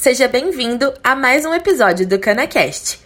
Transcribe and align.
seja 0.00 0.26
bem-vindo 0.26 0.94
a 1.04 1.14
mais 1.14 1.44
um 1.44 1.52
episódio 1.52 2.08
do 2.08 2.18
CanaCast. 2.18 2.98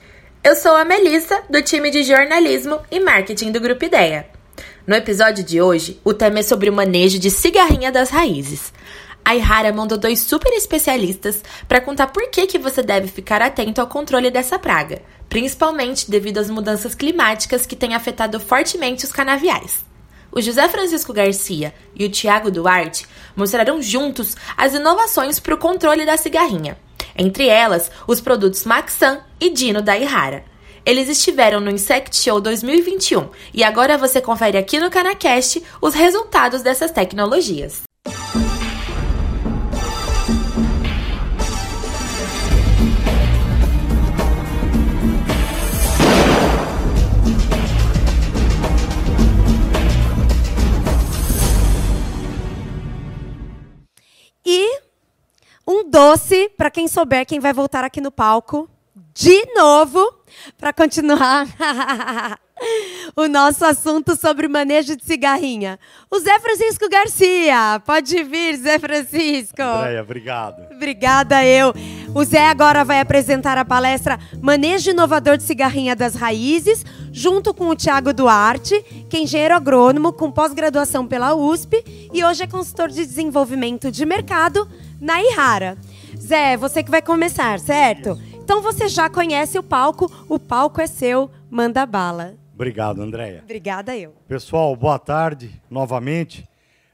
Eu 0.44 0.54
sou 0.54 0.76
a 0.76 0.84
Melissa, 0.84 1.42
do 1.50 1.60
time 1.60 1.90
de 1.90 2.04
jornalismo 2.04 2.78
e 2.88 3.00
marketing 3.00 3.50
do 3.50 3.58
Grupo 3.58 3.84
Ideia. 3.84 4.28
No 4.86 4.94
episódio 4.94 5.42
de 5.42 5.60
hoje, 5.60 6.00
o 6.04 6.14
tema 6.14 6.38
é 6.38 6.42
sobre 6.44 6.70
o 6.70 6.72
manejo 6.72 7.18
de 7.18 7.32
cigarrinha 7.32 7.90
das 7.90 8.10
raízes. 8.10 8.72
A 9.24 9.34
Ihara 9.34 9.72
mandou 9.72 9.98
dois 9.98 10.20
super 10.20 10.52
especialistas 10.52 11.42
para 11.66 11.80
contar 11.80 12.06
por 12.12 12.30
que, 12.30 12.46
que 12.46 12.60
você 12.60 12.80
deve 12.80 13.08
ficar 13.08 13.42
atento 13.42 13.80
ao 13.80 13.88
controle 13.88 14.30
dessa 14.30 14.56
praga, 14.56 15.02
principalmente 15.28 16.08
devido 16.08 16.38
às 16.38 16.48
mudanças 16.48 16.94
climáticas 16.94 17.66
que 17.66 17.74
têm 17.74 17.96
afetado 17.96 18.38
fortemente 18.38 19.04
os 19.04 19.10
canaviais. 19.10 19.84
O 20.34 20.40
José 20.40 20.68
Francisco 20.68 21.12
Garcia 21.12 21.72
e 21.94 22.04
o 22.04 22.10
Tiago 22.10 22.50
Duarte 22.50 23.06
mostrarão 23.36 23.80
juntos 23.80 24.36
as 24.56 24.74
inovações 24.74 25.38
para 25.38 25.54
o 25.54 25.58
controle 25.58 26.04
da 26.04 26.16
cigarrinha, 26.16 26.76
entre 27.16 27.46
elas 27.46 27.88
os 28.04 28.20
produtos 28.20 28.64
Maxan 28.64 29.20
e 29.40 29.48
Dino 29.48 29.80
da 29.80 29.96
Ihara. 29.96 30.44
Eles 30.84 31.08
estiveram 31.08 31.60
no 31.60 31.70
Insect 31.70 32.16
Show 32.16 32.40
2021 32.40 33.28
e 33.54 33.62
agora 33.62 33.96
você 33.96 34.20
confere 34.20 34.58
aqui 34.58 34.80
no 34.80 34.90
Canacast 34.90 35.62
os 35.80 35.94
resultados 35.94 36.62
dessas 36.62 36.90
tecnologias. 36.90 37.93
Doce 56.14 56.48
para 56.56 56.70
quem 56.70 56.86
souber 56.86 57.26
quem 57.26 57.40
vai 57.40 57.52
voltar 57.52 57.82
aqui 57.82 58.00
no 58.00 58.12
palco 58.12 58.70
de 59.12 59.44
novo 59.56 60.00
para 60.56 60.72
continuar 60.72 61.44
o 63.16 63.26
nosso 63.26 63.64
assunto 63.64 64.14
sobre 64.14 64.46
manejo 64.46 64.96
de 64.96 65.04
cigarrinha. 65.04 65.78
O 66.08 66.18
Zé 66.20 66.38
Francisco 66.38 66.88
Garcia. 66.88 67.82
Pode 67.84 68.22
vir, 68.22 68.56
Zé 68.56 68.78
Francisco. 68.78 69.60
Andréia, 69.60 70.02
obrigado. 70.02 70.72
Obrigada 70.72 71.44
eu. 71.44 71.74
O 72.14 72.24
Zé 72.24 72.48
agora 72.48 72.84
vai 72.84 73.00
apresentar 73.00 73.58
a 73.58 73.64
palestra 73.64 74.18
Manejo 74.40 74.90
Inovador 74.90 75.36
de 75.36 75.42
Cigarrinha 75.42 75.96
das 75.96 76.14
Raízes, 76.14 76.84
junto 77.12 77.52
com 77.52 77.68
o 77.68 77.76
Tiago 77.76 78.12
Duarte, 78.12 78.80
que 79.10 79.16
é 79.16 79.20
engenheiro 79.20 79.54
agrônomo 79.54 80.12
com 80.12 80.30
pós-graduação 80.30 81.08
pela 81.08 81.34
USP 81.34 81.84
e 82.12 82.24
hoje 82.24 82.44
é 82.44 82.46
consultor 82.46 82.88
de 82.88 83.04
desenvolvimento 83.04 83.90
de 83.90 84.06
mercado 84.06 84.68
na 85.00 85.20
Ihara. 85.20 85.76
Zé, 86.24 86.56
você 86.56 86.82
que 86.82 86.90
vai 86.90 87.02
começar, 87.02 87.60
certo? 87.60 88.18
Então 88.32 88.62
você 88.62 88.88
já 88.88 89.10
conhece 89.10 89.58
o 89.58 89.62
palco, 89.62 90.10
o 90.26 90.38
palco 90.38 90.80
é 90.80 90.86
seu, 90.86 91.30
manda 91.50 91.84
bala. 91.84 92.34
Obrigado, 92.54 93.02
Andréia. 93.02 93.42
Obrigada 93.44 93.94
eu. 93.94 94.14
Pessoal, 94.26 94.74
boa 94.74 94.98
tarde 94.98 95.60
novamente. 95.68 96.48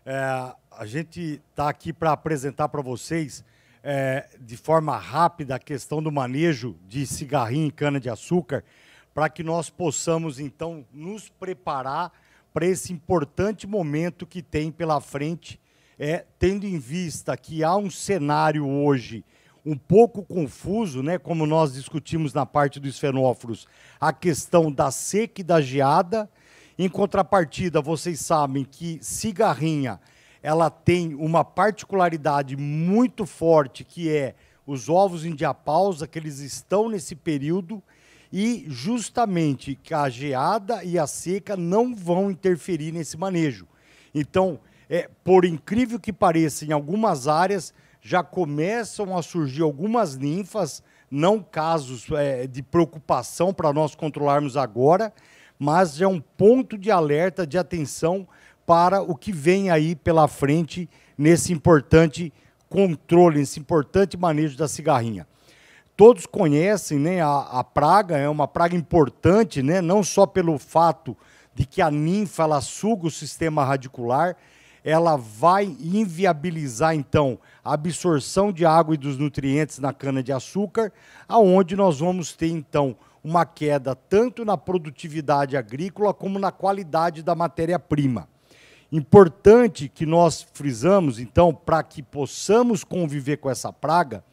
É, 0.04 0.52
a 0.72 0.84
gente 0.84 1.40
está 1.48 1.68
aqui 1.68 1.92
para 1.92 2.10
apresentar 2.10 2.68
para 2.70 2.82
vocês, 2.82 3.44
é, 3.84 4.26
de 4.40 4.56
forma 4.56 4.96
rápida, 4.96 5.54
a 5.54 5.60
questão 5.60 6.02
do 6.02 6.10
manejo 6.10 6.76
de 6.88 7.06
cigarrinho 7.06 7.68
e 7.68 7.72
cana-de-açúcar, 7.72 8.64
para 9.14 9.28
que 9.28 9.44
nós 9.44 9.70
possamos, 9.70 10.40
então, 10.40 10.84
nos 10.92 11.28
preparar 11.28 12.10
para 12.52 12.66
esse 12.66 12.92
importante 12.92 13.64
momento 13.64 14.26
que 14.26 14.42
tem 14.42 14.72
pela 14.72 15.00
frente, 15.00 15.60
é, 16.02 16.24
tendo 16.38 16.64
em 16.64 16.78
vista 16.78 17.36
que 17.36 17.62
há 17.62 17.76
um 17.76 17.90
cenário 17.90 18.66
hoje 18.66 19.22
um 19.66 19.76
pouco 19.76 20.22
confuso, 20.22 21.02
né, 21.02 21.18
como 21.18 21.44
nós 21.44 21.74
discutimos 21.74 22.32
na 22.32 22.46
parte 22.46 22.80
dos 22.80 22.98
fenóforos, 22.98 23.68
a 24.00 24.10
questão 24.10 24.72
da 24.72 24.90
seca 24.90 25.42
e 25.42 25.44
da 25.44 25.60
geada. 25.60 26.26
Em 26.78 26.88
contrapartida, 26.88 27.82
vocês 27.82 28.18
sabem 28.20 28.64
que 28.64 28.98
cigarrinha 29.02 30.00
ela 30.42 30.70
tem 30.70 31.14
uma 31.14 31.44
particularidade 31.44 32.56
muito 32.56 33.26
forte, 33.26 33.84
que 33.84 34.08
é 34.08 34.34
os 34.66 34.88
ovos 34.88 35.26
em 35.26 35.34
diapausa, 35.34 36.06
que 36.06 36.18
eles 36.18 36.38
estão 36.38 36.88
nesse 36.88 37.14
período, 37.14 37.82
e 38.32 38.64
justamente 38.68 39.78
a 39.90 40.08
geada 40.08 40.82
e 40.82 40.98
a 40.98 41.06
seca 41.06 41.58
não 41.58 41.94
vão 41.94 42.30
interferir 42.30 42.90
nesse 42.90 43.18
manejo. 43.18 43.66
Então, 44.14 44.58
é, 44.90 45.08
por 45.22 45.44
incrível 45.44 46.00
que 46.00 46.12
pareça, 46.12 46.64
em 46.64 46.72
algumas 46.72 47.28
áreas, 47.28 47.72
já 48.02 48.24
começam 48.24 49.16
a 49.16 49.22
surgir 49.22 49.62
algumas 49.62 50.16
ninfas, 50.16 50.82
não 51.08 51.40
casos 51.40 52.06
é, 52.10 52.48
de 52.48 52.60
preocupação 52.60 53.54
para 53.54 53.72
nós 53.72 53.94
controlarmos 53.94 54.56
agora, 54.56 55.12
mas 55.56 56.00
é 56.00 56.08
um 56.08 56.20
ponto 56.20 56.76
de 56.76 56.90
alerta, 56.90 57.46
de 57.46 57.56
atenção 57.56 58.26
para 58.66 59.00
o 59.00 59.14
que 59.14 59.30
vem 59.30 59.70
aí 59.70 59.94
pela 59.94 60.26
frente 60.26 60.90
nesse 61.16 61.52
importante 61.52 62.32
controle, 62.68 63.38
nesse 63.38 63.60
importante 63.60 64.16
manejo 64.16 64.56
da 64.56 64.66
cigarrinha. 64.66 65.26
Todos 65.96 66.26
conhecem, 66.26 66.98
né, 66.98 67.20
a, 67.20 67.40
a 67.40 67.62
praga 67.62 68.16
é 68.16 68.28
uma 68.28 68.48
praga 68.48 68.74
importante, 68.74 69.62
né, 69.62 69.80
não 69.80 70.02
só 70.02 70.26
pelo 70.26 70.58
fato 70.58 71.16
de 71.54 71.64
que 71.66 71.82
a 71.82 71.90
ninfa 71.90 72.44
ela 72.44 72.60
suga 72.60 73.06
o 73.06 73.10
sistema 73.10 73.64
radicular, 73.64 74.36
ela 74.84 75.16
vai 75.16 75.64
inviabilizar 75.80 76.94
então 76.94 77.38
a 77.64 77.74
absorção 77.74 78.52
de 78.52 78.64
água 78.64 78.94
e 78.94 78.98
dos 78.98 79.18
nutrientes 79.18 79.78
na 79.78 79.92
cana 79.92 80.22
de 80.22 80.32
açúcar, 80.32 80.92
aonde 81.28 81.76
nós 81.76 82.00
vamos 82.00 82.32
ter 82.32 82.48
então 82.48 82.96
uma 83.22 83.44
queda 83.44 83.94
tanto 83.94 84.44
na 84.44 84.56
produtividade 84.56 85.56
agrícola 85.56 86.14
como 86.14 86.38
na 86.38 86.50
qualidade 86.50 87.22
da 87.22 87.34
matéria-prima. 87.34 88.28
Importante 88.90 89.88
que 89.88 90.04
nós 90.04 90.46
frisamos 90.52 91.18
então 91.18 91.54
para 91.54 91.82
que 91.82 92.02
possamos 92.02 92.82
conviver 92.82 93.36
com 93.36 93.48
essa 93.48 93.72
praga 93.72 94.24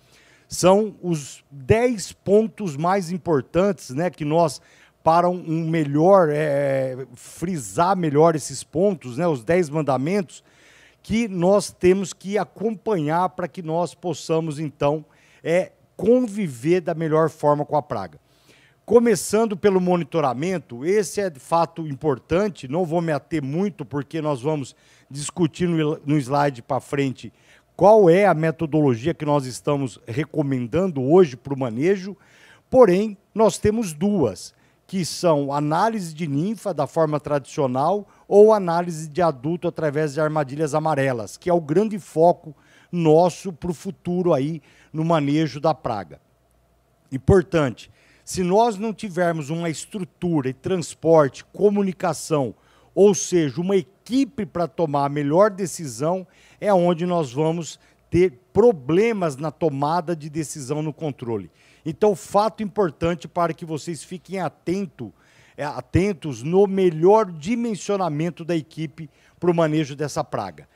são 0.48 0.96
os 1.02 1.44
10 1.52 2.14
pontos 2.14 2.78
mais 2.78 3.12
importantes, 3.12 3.90
né, 3.90 4.10
que 4.10 4.24
nós 4.24 4.62
para 5.08 5.30
um 5.30 5.70
melhor, 5.70 6.28
é, 6.30 7.08
frisar 7.16 7.96
melhor 7.96 8.36
esses 8.36 8.62
pontos, 8.62 9.18
né, 9.18 9.26
os 9.26 9.42
dez 9.42 9.70
mandamentos, 9.70 10.44
que 11.02 11.30
nós 11.30 11.72
temos 11.72 12.12
que 12.12 12.38
acompanhar 12.38 13.30
para 13.30 13.48
que 13.48 13.62
nós 13.62 13.96
possamos, 13.96 14.60
então, 14.60 15.06
é, 15.42 15.72
conviver 15.96 16.82
da 16.82 16.94
melhor 16.94 17.30
forma 17.30 17.66
com 17.66 17.78
a 17.78 17.82
praga. 17.82 18.20
Começando 18.86 19.56
pelo 19.56 19.80
monitoramento, 19.80 20.84
esse 20.86 21.22
é 21.22 21.30
de 21.30 21.40
fato 21.40 21.88
importante, 21.88 22.68
não 22.68 22.84
vou 22.84 23.00
me 23.00 23.14
ater 23.14 23.42
muito, 23.42 23.86
porque 23.86 24.22
nós 24.22 24.42
vamos 24.42 24.76
discutir 25.10 25.70
no, 25.70 26.02
no 26.06 26.18
slide 26.18 26.62
para 26.62 26.82
frente 26.82 27.32
qual 27.78 28.10
é 28.10 28.26
a 28.26 28.34
metodologia 28.34 29.14
que 29.14 29.24
nós 29.24 29.46
estamos 29.46 30.02
recomendando 30.06 31.02
hoje 31.02 31.38
para 31.38 31.54
o 31.54 31.58
manejo, 31.58 32.18
porém, 32.70 33.18
nós 33.34 33.58
temos 33.58 33.94
duas 33.94 34.57
que 34.88 35.04
são 35.04 35.52
análise 35.52 36.14
de 36.14 36.26
ninfa 36.26 36.74
da 36.74 36.88
forma 36.88 37.20
tradicional 37.20 38.08
ou 38.26 38.54
análise 38.54 39.10
de 39.10 39.22
adulto 39.22 39.68
através 39.68 40.14
de 40.14 40.22
armadilhas 40.22 40.74
amarelas, 40.74 41.36
que 41.36 41.50
é 41.50 41.54
o 41.54 41.60
grande 41.60 42.00
foco 42.00 42.56
nosso 42.90 43.52
para 43.52 43.70
o 43.70 43.74
futuro 43.74 44.34
aí 44.34 44.62
no 44.94 45.04
manejo 45.04 45.60
da 45.60 45.74
praga. 45.74 46.22
Importante, 47.12 47.92
se 48.24 48.44
nós 48.44 48.78
não 48.78 48.94
tivermos 48.94 49.50
uma 49.50 49.70
estrutura 49.70 50.50
e 50.50 50.54
transporte, 50.54 51.44
comunicação, 51.46 52.56
ou 52.96 53.14
seja, 53.14 53.60
uma 53.60 53.76
equipe 53.76 54.46
para 54.46 54.68
tomar 54.68 55.06
a 55.06 55.10
melhor 55.10 55.52
decisão, 55.52 56.26
é 56.60 56.74
onde 56.74 57.06
nós 57.06 57.32
vamos 57.32 57.78
ter 58.10 58.40
problemas 58.54 59.36
na 59.36 59.52
tomada 59.52 60.16
de 60.16 60.30
decisão 60.30 60.82
no 60.82 60.94
controle. 60.94 61.52
Então, 61.90 62.14
fato 62.18 62.62
importante 62.62 63.30
para 63.30 63.54
que 63.54 63.64
vocês 63.64 64.04
fiquem 64.04 64.42
é, 65.56 65.64
atentos 65.64 66.44
no 66.44 66.68
melhor 66.68 67.32
dimensionamento 67.32 68.44
da 68.44 68.54
equipe 68.54 69.10
para 69.40 69.50
o 69.50 69.54
manejo 69.54 69.96
dessa 69.96 70.22
praga. 70.22 70.68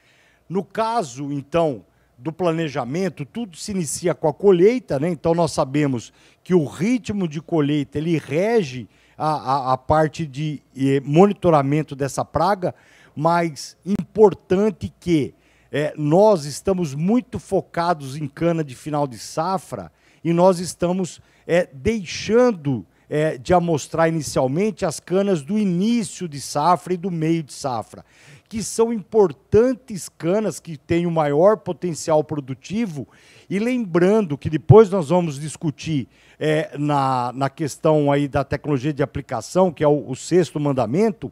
No 0.48 0.63
caso, 0.63 1.30
então, 1.30 1.84
do 2.18 2.31
planejamento, 2.31 3.25
tudo 3.25 3.58
se 3.58 3.72
inicia 3.72 4.16
com 4.16 4.30
a 4.30 4.34
colheita, 4.34 5.02
né? 5.02 5.10
então 5.10 5.36
nós 5.36 5.52
sabemos 5.52 6.13
que 6.46 6.54
o 6.54 6.63
ritmo 6.63 7.28
de 7.28 7.42
colheita 7.42 7.98
ele 7.98 8.18
rege 8.18 8.88
a, 9.18 9.31
a, 9.31 9.74
a 9.74 9.78
parte 9.78 10.25
de 10.25 10.63
eh, 10.74 11.02
monitoramento 11.04 11.94
dessa 11.94 12.24
praga, 12.24 12.74
mas 13.13 13.75
importante 13.86 14.94
que 14.98 15.36
é, 15.69 15.94
nós 15.98 16.46
estamos 16.46 16.96
muito 16.96 17.38
focados 17.38 18.16
em 18.16 18.30
cana 18.30 18.63
de 18.63 18.75
final 18.75 19.06
de 19.06 19.18
safra 19.18 19.92
e 20.23 20.33
nós 20.33 20.59
estamos 20.59 21.21
é, 21.47 21.68
deixando 21.71 22.85
é, 23.09 23.38
de 23.38 23.53
amostrar 23.53 24.07
inicialmente 24.07 24.85
as 24.85 25.00
canas 25.00 25.41
do 25.41 25.59
início 25.59 26.29
de 26.29 26.39
safra 26.39 26.94
e 26.94 26.97
do 26.97 27.12
meio 27.12 27.44
de 27.44 27.51
safra, 27.51 28.06
que 28.47 28.63
são 28.63 28.94
importantes 28.94 30.07
canas 30.07 30.62
que 30.62 30.77
têm 30.77 31.06
o 31.06 31.12
maior 31.12 31.57
potencial 31.57 32.23
produtivo. 32.23 33.06
E 33.50 33.59
lembrando 33.59 34.38
que 34.38 34.50
depois 34.50 34.89
nós 34.89 35.09
vamos 35.09 35.38
discutir 35.38 36.07
é, 36.39 36.71
na, 36.77 37.33
na 37.33 37.50
questão 37.50 38.09
aí 38.09 38.29
da 38.29 38.45
tecnologia 38.45 38.94
de 38.94 39.03
aplicação, 39.03 39.74
que 39.74 39.83
é 39.83 39.88
o, 39.88 40.09
o 40.09 40.15
sexto 40.15 40.57
mandamento, 40.57 41.31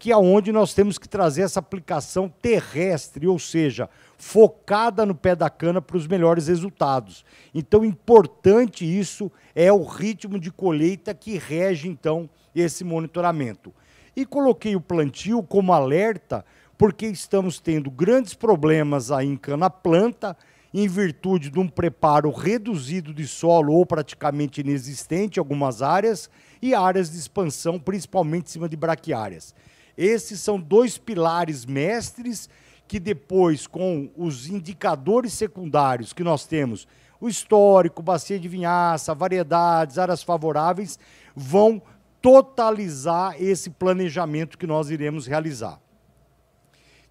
que 0.00 0.10
é 0.10 0.16
onde 0.16 0.50
nós 0.50 0.74
temos 0.74 0.98
que 0.98 1.08
trazer 1.08 1.42
essa 1.42 1.60
aplicação 1.60 2.32
terrestre, 2.40 3.28
ou 3.28 3.38
seja, 3.38 3.88
focada 4.20 5.06
no 5.06 5.14
pé 5.14 5.34
da 5.34 5.48
cana 5.48 5.80
para 5.80 5.96
os 5.96 6.06
melhores 6.06 6.46
resultados. 6.46 7.24
Então, 7.54 7.82
importante 7.82 8.84
isso 8.84 9.32
é 9.54 9.72
o 9.72 9.82
ritmo 9.82 10.38
de 10.38 10.50
colheita 10.50 11.14
que 11.14 11.38
rege 11.38 11.88
então 11.88 12.28
esse 12.54 12.84
monitoramento. 12.84 13.72
E 14.14 14.26
coloquei 14.26 14.76
o 14.76 14.80
plantio 14.80 15.42
como 15.42 15.72
alerta 15.72 16.44
porque 16.76 17.06
estamos 17.06 17.60
tendo 17.60 17.90
grandes 17.90 18.34
problemas 18.34 19.10
aí 19.10 19.26
em 19.26 19.38
cana 19.38 19.70
planta, 19.70 20.36
em 20.72 20.86
virtude 20.86 21.48
de 21.48 21.58
um 21.58 21.66
preparo 21.66 22.30
reduzido 22.30 23.14
de 23.14 23.26
solo 23.26 23.72
ou 23.72 23.86
praticamente 23.86 24.60
inexistente 24.60 25.38
em 25.38 25.40
algumas 25.40 25.80
áreas 25.80 26.28
e 26.60 26.74
áreas 26.74 27.10
de 27.10 27.16
expansão, 27.16 27.78
principalmente 27.78 28.48
em 28.48 28.50
cima 28.50 28.68
de 28.68 28.76
braquiárias. 28.76 29.54
Esses 29.96 30.40
são 30.40 30.60
dois 30.60 30.98
pilares 30.98 31.64
mestres 31.64 32.50
que 32.90 32.98
depois, 32.98 33.68
com 33.68 34.10
os 34.16 34.48
indicadores 34.48 35.34
secundários 35.34 36.12
que 36.12 36.24
nós 36.24 36.44
temos, 36.44 36.88
o 37.20 37.28
histórico, 37.28 38.02
bacia 38.02 38.36
de 38.36 38.48
vinhaça, 38.48 39.14
variedades, 39.14 39.96
áreas 39.96 40.24
favoráveis, 40.24 40.98
vão 41.32 41.80
totalizar 42.20 43.40
esse 43.40 43.70
planejamento 43.70 44.58
que 44.58 44.66
nós 44.66 44.90
iremos 44.90 45.28
realizar. 45.28 45.80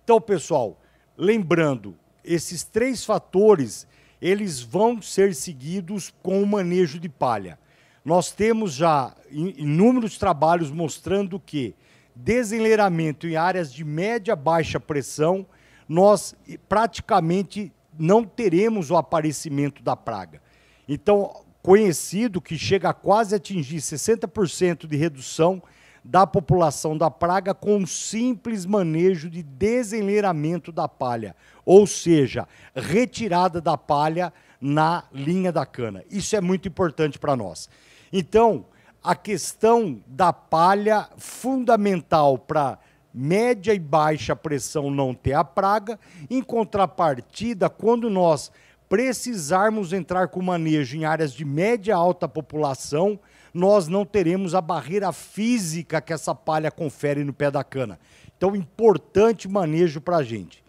Então, 0.03 0.19
pessoal, 0.19 0.81
lembrando, 1.15 1.97
esses 2.25 2.65
três 2.65 3.05
fatores, 3.05 3.87
eles 4.21 4.59
vão 4.59 5.01
ser 5.01 5.33
seguidos 5.33 6.13
com 6.21 6.43
o 6.43 6.45
manejo 6.45 6.99
de 6.99 7.07
palha. 7.07 7.57
Nós 8.03 8.33
temos 8.33 8.73
já 8.73 9.15
inúmeros 9.31 10.17
trabalhos 10.17 10.71
mostrando 10.71 11.39
que 11.39 11.73
desenleiramento 12.13 13.25
em 13.25 13.37
áreas 13.37 13.71
de 13.71 13.85
média 13.85 14.35
baixa 14.35 14.77
pressão 14.77 15.47
nós 15.89 16.36
praticamente 16.69 17.74
não 17.97 18.24
teremos 18.24 18.91
o 18.91 18.95
aparecimento 18.95 19.81
da 19.81 19.95
praga. 19.95 20.39
Então, 20.88 21.44
conhecido 21.63 22.39
que 22.39 22.57
chega 22.57 22.89
a 22.89 22.94
quase 22.94 23.33
atingir 23.33 23.77
60% 23.77 24.86
de 24.86 24.95
redução 24.95 25.62
da 26.06 26.25
população 26.25 26.97
da 26.97 27.12
praga 27.12 27.53
com 27.53 27.77
um 27.77 27.86
simples 27.86 28.65
manejo 28.65 29.30
de 29.30 29.44
desenleiramento 29.44 30.71
da 30.71 30.88
palha, 30.88 31.36
ou 31.65 31.86
seja, 31.86 32.47
retirada 32.74 33.59
da 33.59 33.77
palha 33.77 34.31
na 34.62 35.03
linha 35.12 35.51
da 35.51 35.65
cana. 35.65 36.03
Isso 36.09 36.35
é 36.35 36.42
muito 36.42 36.68
importante 36.68 37.19
para 37.19 37.35
nós. 37.35 37.69
Então, 38.13 38.65
a 39.03 39.15
questão 39.15 40.01
da 40.07 40.31
palha 40.31 41.09
fundamental 41.18 42.38
para 42.38 42.77
média 43.13 43.73
e 43.73 43.79
baixa 43.79 44.35
pressão 44.35 44.91
não 44.91 45.13
ter 45.13 45.33
a 45.33 45.44
praga. 45.44 46.00
Em 46.29 46.41
contrapartida, 46.41 47.69
quando 47.69 48.09
nós 48.09 48.51
precisarmos 48.88 49.94
entrar 49.94 50.29
com 50.29 50.41
manejo 50.41 50.97
em 50.97 51.06
áreas 51.06 51.33
de 51.33 51.45
média 51.45 51.91
e 51.91 51.94
alta 51.94 52.27
população, 52.27 53.19
nós 53.53 53.88
não 53.88 54.06
teremos 54.06 54.56
a 54.56 54.61
barreira 54.61 55.11
física 55.11 56.01
que 56.01 56.13
essa 56.13 56.33
palha 56.33 56.71
confere 56.71 57.23
no 57.23 57.33
pé 57.33 57.51
da 57.51 57.63
cana. 57.63 58.00
Então, 58.38 58.56
importante 58.56 59.47
manejo 59.47 60.00
para 60.00 60.17
a 60.17 60.23
gente. 60.23 60.63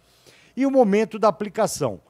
E 0.57 0.67
o 0.67 0.71
momento 0.71 1.19
da 1.19 1.29
aplicação. 1.29 2.01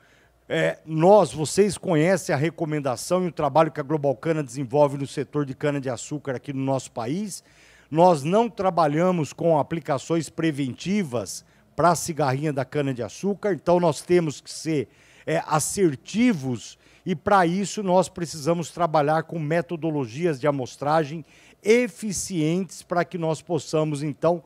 É, 0.53 0.81
nós, 0.85 1.33
vocês 1.33 1.79
conhecem 1.79 2.35
a 2.35 2.39
recomendação 2.39 3.25
e 3.25 3.29
o 3.29 3.33
trabalho 3.33 3.71
que 3.71 3.79
a 3.79 3.85
Global 3.85 4.17
Cana 4.17 4.43
desenvolve 4.43 4.99
no 4.99 5.07
setor 5.07 5.47
de 5.47 5.55
cana-de-açúcar 5.55 6.35
aqui 6.35 6.53
no 6.53 6.65
nosso 6.65 6.91
país. 6.91 7.45
Nós 7.91 8.23
não 8.23 8.49
trabalhamos 8.49 9.33
com 9.33 9.59
aplicações 9.59 10.29
preventivas 10.29 11.45
para 11.75 11.91
a 11.91 11.97
cigarrinha 11.97 12.53
da 12.53 12.65
cana-de-açúcar, 12.65 13.55
então 13.55 13.81
nós 13.81 14.01
temos 14.01 14.41
que 14.41 14.51
ser 14.51 14.89
é, 15.27 15.43
assertivos 15.47 16.79
e, 17.05 17.17
para 17.17 17.47
isso, 17.47 17.83
nós 17.83 18.09
precisamos 18.09 18.71
trabalhar 18.71 19.25
com 19.25 19.39
metodologias 19.39 20.39
de 20.39 20.47
amostragem 20.47 21.25
eficientes 21.63 22.83
para 22.83 23.05
que 23.05 23.19
nós 23.19 23.43
possamos, 23.43 24.03
então, 24.03 24.43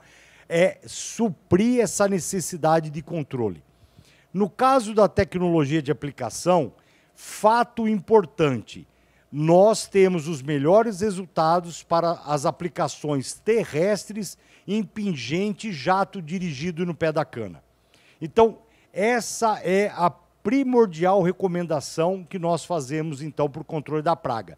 é, 0.48 0.78
suprir 0.86 1.80
essa 1.80 2.08
necessidade 2.08 2.90
de 2.90 3.02
controle. 3.02 3.62
No 4.32 4.48
caso 4.48 4.94
da 4.94 5.08
tecnologia 5.08 5.82
de 5.82 5.92
aplicação, 5.92 6.72
fato 7.14 7.88
importante: 7.88 8.86
nós 9.36 9.88
temos 9.88 10.28
os 10.28 10.42
melhores 10.42 11.00
resultados 11.00 11.82
para 11.82 12.12
as 12.24 12.46
aplicações 12.46 13.34
terrestres 13.34 14.38
em 14.64 14.80
pingente 14.84 15.72
jato 15.72 16.22
dirigido 16.22 16.86
no 16.86 16.94
pé 16.94 17.10
da 17.10 17.24
cana. 17.24 17.60
Então, 18.20 18.58
essa 18.92 19.58
é 19.64 19.92
a 19.96 20.08
primordial 20.08 21.20
recomendação 21.20 22.22
que 22.22 22.38
nós 22.38 22.64
fazemos 22.64 23.22
então 23.22 23.50
para 23.50 23.62
o 23.62 23.64
controle 23.64 24.04
da 24.04 24.14
praga. 24.14 24.56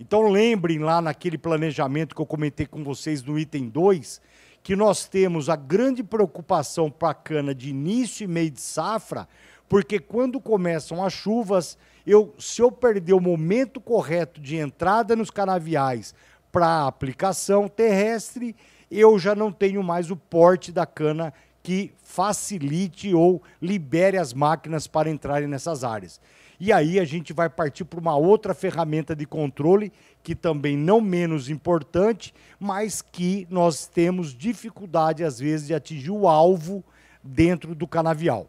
Então 0.00 0.28
lembrem 0.28 0.80
lá 0.80 1.00
naquele 1.00 1.38
planejamento 1.38 2.12
que 2.12 2.20
eu 2.20 2.26
comentei 2.26 2.66
com 2.66 2.82
vocês 2.82 3.22
no 3.22 3.38
item 3.38 3.68
2, 3.68 4.20
que 4.64 4.74
nós 4.74 5.06
temos 5.06 5.48
a 5.48 5.54
grande 5.54 6.02
preocupação 6.02 6.90
para 6.90 7.10
a 7.10 7.14
cana 7.14 7.54
de 7.54 7.70
início 7.70 8.24
e 8.24 8.26
meio 8.26 8.50
de 8.50 8.60
safra, 8.60 9.28
porque 9.68 10.00
quando 10.00 10.40
começam 10.40 11.04
as 11.04 11.12
chuvas, 11.12 11.78
eu, 12.08 12.34
se 12.38 12.62
eu 12.62 12.72
perder 12.72 13.12
o 13.12 13.20
momento 13.20 13.80
correto 13.80 14.40
de 14.40 14.56
entrada 14.56 15.14
nos 15.14 15.30
canaviais 15.30 16.14
para 16.50 16.86
aplicação 16.86 17.68
terrestre, 17.68 18.56
eu 18.90 19.18
já 19.18 19.34
não 19.34 19.52
tenho 19.52 19.82
mais 19.82 20.10
o 20.10 20.16
porte 20.16 20.72
da 20.72 20.86
cana 20.86 21.34
que 21.62 21.92
facilite 22.02 23.12
ou 23.12 23.42
libere 23.60 24.16
as 24.16 24.32
máquinas 24.32 24.86
para 24.86 25.10
entrarem 25.10 25.46
nessas 25.46 25.84
áreas. 25.84 26.18
E 26.58 26.72
aí 26.72 26.98
a 26.98 27.04
gente 27.04 27.34
vai 27.34 27.50
partir 27.50 27.84
para 27.84 28.00
uma 28.00 28.16
outra 28.16 28.54
ferramenta 28.54 29.14
de 29.14 29.26
controle, 29.26 29.92
que 30.22 30.34
também 30.34 30.78
não 30.78 31.02
menos 31.02 31.50
importante, 31.50 32.32
mas 32.58 33.02
que 33.02 33.46
nós 33.50 33.86
temos 33.86 34.34
dificuldade, 34.34 35.22
às 35.22 35.38
vezes, 35.38 35.66
de 35.66 35.74
atingir 35.74 36.10
o 36.10 36.26
alvo 36.26 36.82
dentro 37.22 37.74
do 37.74 37.86
canavial. 37.86 38.48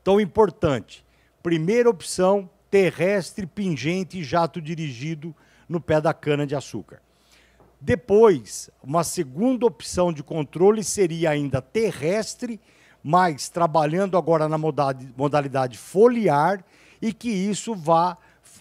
Então, 0.00 0.18
importante, 0.18 1.04
Primeira 1.42 1.88
opção, 1.88 2.48
terrestre, 2.70 3.46
pingente 3.46 4.18
e 4.18 4.24
jato 4.24 4.60
dirigido 4.60 5.34
no 5.68 5.80
pé 5.80 6.00
da 6.00 6.12
cana-de-açúcar. 6.12 7.00
Depois, 7.80 8.68
uma 8.82 9.02
segunda 9.02 9.64
opção 9.64 10.12
de 10.12 10.22
controle 10.22 10.84
seria 10.84 11.30
ainda 11.30 11.62
terrestre, 11.62 12.60
mas 13.02 13.48
trabalhando 13.48 14.18
agora 14.18 14.48
na 14.48 14.58
modalidade 14.58 15.78
foliar 15.78 16.62
e 17.00 17.10
que 17.12 17.30
isso 17.30 17.74
vá, 17.74 18.18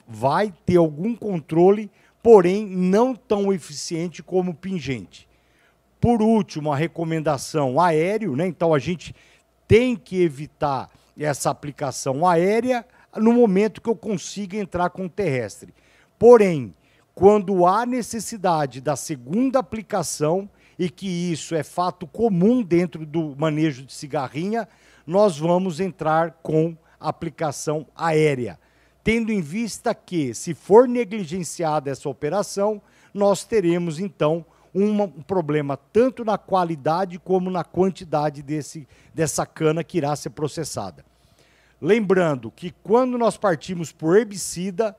vai 0.07 0.53
ter 0.65 0.77
algum 0.77 1.13
controle, 1.13 1.91
porém 2.23 2.65
não 2.65 3.13
tão 3.13 3.51
eficiente 3.51 4.23
como 4.23 4.53
pingente. 4.53 5.27
Por 5.99 6.21
último, 6.21 6.71
a 6.71 6.77
recomendação 6.77 7.81
aéreo, 7.81 8.37
né? 8.37 8.47
Então 8.47 8.73
a 8.73 8.79
gente 8.79 9.13
tem 9.67 9.97
que 9.97 10.21
evitar 10.21 10.89
essa 11.17 11.49
aplicação 11.49 12.27
aérea 12.27 12.85
no 13.15 13.33
momento 13.33 13.81
que 13.81 13.89
eu 13.89 13.95
consiga 13.95 14.57
entrar 14.57 14.89
com 14.89 15.05
o 15.05 15.09
terrestre. 15.09 15.73
Porém, 16.17 16.73
quando 17.15 17.65
há 17.65 17.85
necessidade 17.85 18.79
da 18.81 18.95
segunda 18.95 19.59
aplicação, 19.59 20.49
e 20.79 20.89
que 20.89 21.07
isso 21.07 21.53
é 21.53 21.61
fato 21.61 22.07
comum 22.07 22.63
dentro 22.63 23.05
do 23.05 23.35
manejo 23.37 23.85
de 23.85 23.91
cigarrinha, 23.91 24.65
nós 25.05 25.37
vamos 25.37 25.81
entrar 25.81 26.39
com 26.41 26.77
aplicação 26.97 27.85
aérea. 27.93 28.57
Tendo 29.03 29.29
em 29.31 29.41
vista 29.41 29.93
que, 29.93 30.33
se 30.33 30.53
for 30.53 30.87
negligenciada 30.87 31.89
essa 31.89 32.07
operação, 32.07 32.81
nós 33.13 33.43
teremos 33.43 33.99
então 33.99 34.45
um 34.73 35.07
problema 35.07 35.77
tanto 35.91 36.23
na 36.23 36.37
qualidade 36.37 37.17
como 37.19 37.49
na 37.49 37.63
quantidade 37.63 38.41
desse, 38.41 38.87
dessa 39.13 39.45
cana 39.45 39.83
que 39.83 39.97
irá 39.97 40.15
ser 40.15 40.29
processada. 40.31 41.03
Lembrando 41.81 42.51
que 42.51 42.71
quando 42.83 43.17
nós 43.17 43.37
partimos 43.37 43.91
por 43.91 44.17
herbicida, 44.17 44.95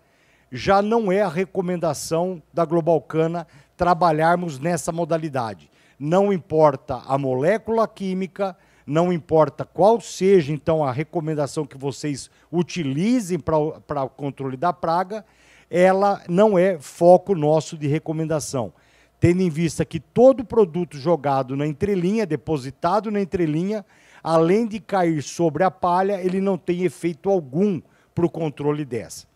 já 0.51 0.83
não 0.83 1.13
é 1.13 1.21
a 1.23 1.29
recomendação 1.29 2.43
da 2.53 2.65
Global 2.65 3.01
Cana 3.01 3.47
trabalharmos 3.77 4.59
nessa 4.59 4.91
modalidade. 4.91 5.71
Não 5.99 6.33
importa 6.33 7.03
a 7.07 7.17
molécula 7.17 7.87
química, 7.87 8.57
não 8.87 9.13
importa 9.13 9.65
qual 9.65 10.01
seja 10.01 10.53
então 10.53 10.83
a 10.83 10.91
recomendação 10.91 11.67
que 11.67 11.79
vocês 11.79 12.31
utilizem 12.51 13.39
para 13.39 14.05
o 14.05 14.09
controle 14.09 14.57
da 14.57 14.73
praga, 14.73 15.25
ela 15.71 16.23
não 16.29 16.59
é 16.59 16.79
foco 16.79 17.35
nosso 17.35 17.77
de 17.77 17.87
recomendação. 17.87 18.73
Tendo 19.21 19.43
em 19.43 19.51
vista 19.51 19.85
que 19.85 20.01
todo 20.01 20.45
produto 20.45 20.97
jogado 20.97 21.55
na 21.55 21.67
entrelinha, 21.67 22.27
depositado 22.27 23.11
na 23.11 23.21
entrelinha, 23.21 23.85
além 24.25 24.67
de 24.67 24.81
cair 24.81 25.23
sobre 25.23 25.63
a 25.63 25.71
palha, 25.71 26.21
ele 26.25 26.41
não 26.41 26.57
tem 26.57 26.85
efeito 26.85 27.29
algum 27.29 27.83
para 28.15 28.25
o 28.25 28.31
controle 28.31 28.85
dessa. 28.85 29.27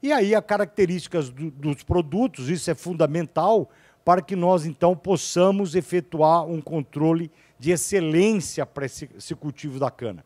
E 0.00 0.12
aí, 0.12 0.34
as 0.34 0.44
características 0.44 1.30
do, 1.30 1.50
dos 1.50 1.82
produtos, 1.82 2.48
isso 2.48 2.70
é 2.70 2.74
fundamental 2.74 3.68
para 4.04 4.22
que 4.22 4.36
nós, 4.36 4.66
então, 4.66 4.94
possamos 4.94 5.74
efetuar 5.74 6.44
um 6.44 6.60
controle 6.60 7.30
de 7.58 7.70
excelência 7.70 8.64
para 8.64 8.86
esse, 8.86 9.08
esse 9.16 9.34
cultivo 9.34 9.80
da 9.80 9.90
cana. 9.90 10.24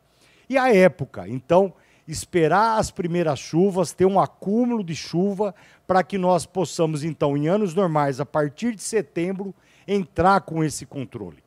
E 0.49 0.59
a 0.59 0.75
época, 0.75 1.29
então, 1.29 1.73
esperar 2.09 2.79
as 2.79 2.91
primeiras 2.91 3.39
chuvas, 3.39 3.93
ter 3.93 4.07
um 4.07 4.19
acúmulo 4.19 4.83
de 4.83 4.97
chuva, 4.97 5.55
para 5.87 6.03
que 6.03 6.17
nós 6.17 6.47
possamos, 6.47 7.05
então, 7.05 7.37
em 7.37 7.49
anos 7.49 7.75
normais, 7.75 8.19
a 8.19 8.27
partir 8.27 8.75
de 8.75 8.83
setembro, 8.83 9.55
entrar 9.87 10.41
com 10.41 10.65
esse 10.65 10.87
controle. 10.87 11.45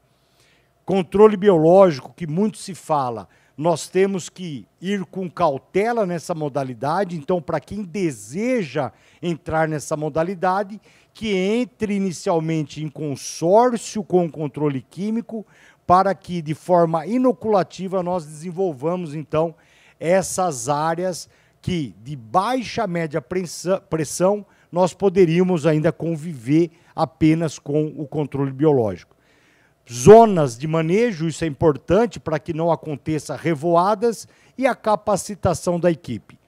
Controle 0.85 1.35
biológico, 1.35 2.13
que 2.15 2.27
muito 2.27 2.57
se 2.57 2.75
fala, 2.75 3.27
nós 3.57 3.87
temos 3.87 4.29
que 4.29 4.65
ir 4.79 5.03
com 5.05 5.29
cautela 5.29 6.05
nessa 6.05 6.33
modalidade. 6.33 7.15
Então, 7.15 7.41
para 7.41 7.59
quem 7.59 7.83
deseja 7.83 8.91
entrar 9.21 9.67
nessa 9.67 9.95
modalidade, 9.95 10.79
que 11.13 11.35
entre 11.35 11.95
inicialmente 11.95 12.83
em 12.83 12.89
consórcio 12.89 14.03
com 14.03 14.25
o 14.25 14.31
controle 14.31 14.81
químico, 14.81 15.45
para 15.85 16.15
que 16.15 16.41
de 16.41 16.53
forma 16.53 17.05
inoculativa 17.05 18.01
nós 18.01 18.25
desenvolvamos 18.25 19.13
então 19.13 19.53
essas 20.01 20.67
áreas 20.67 21.29
que 21.61 21.95
de 22.03 22.15
baixa 22.15 22.85
média 22.87 23.21
pressão 23.21 24.45
nós 24.71 24.93
poderíamos 24.93 25.65
ainda 25.65 25.91
conviver 25.91 26.71
apenas 26.95 27.59
com 27.59 27.93
o 27.95 28.07
controle 28.07 28.51
biológico 28.51 29.15
zonas 29.91 30.57
de 30.57 30.67
manejo, 30.67 31.27
isso 31.27 31.43
é 31.43 31.47
importante 31.47 32.19
para 32.19 32.39
que 32.39 32.53
não 32.53 32.71
aconteça 32.71 33.35
revoadas, 33.35 34.27
e 34.57 34.65
a 34.65 34.75
capacitação 34.75 35.79
da 35.79 35.91
equipe. 35.91 36.39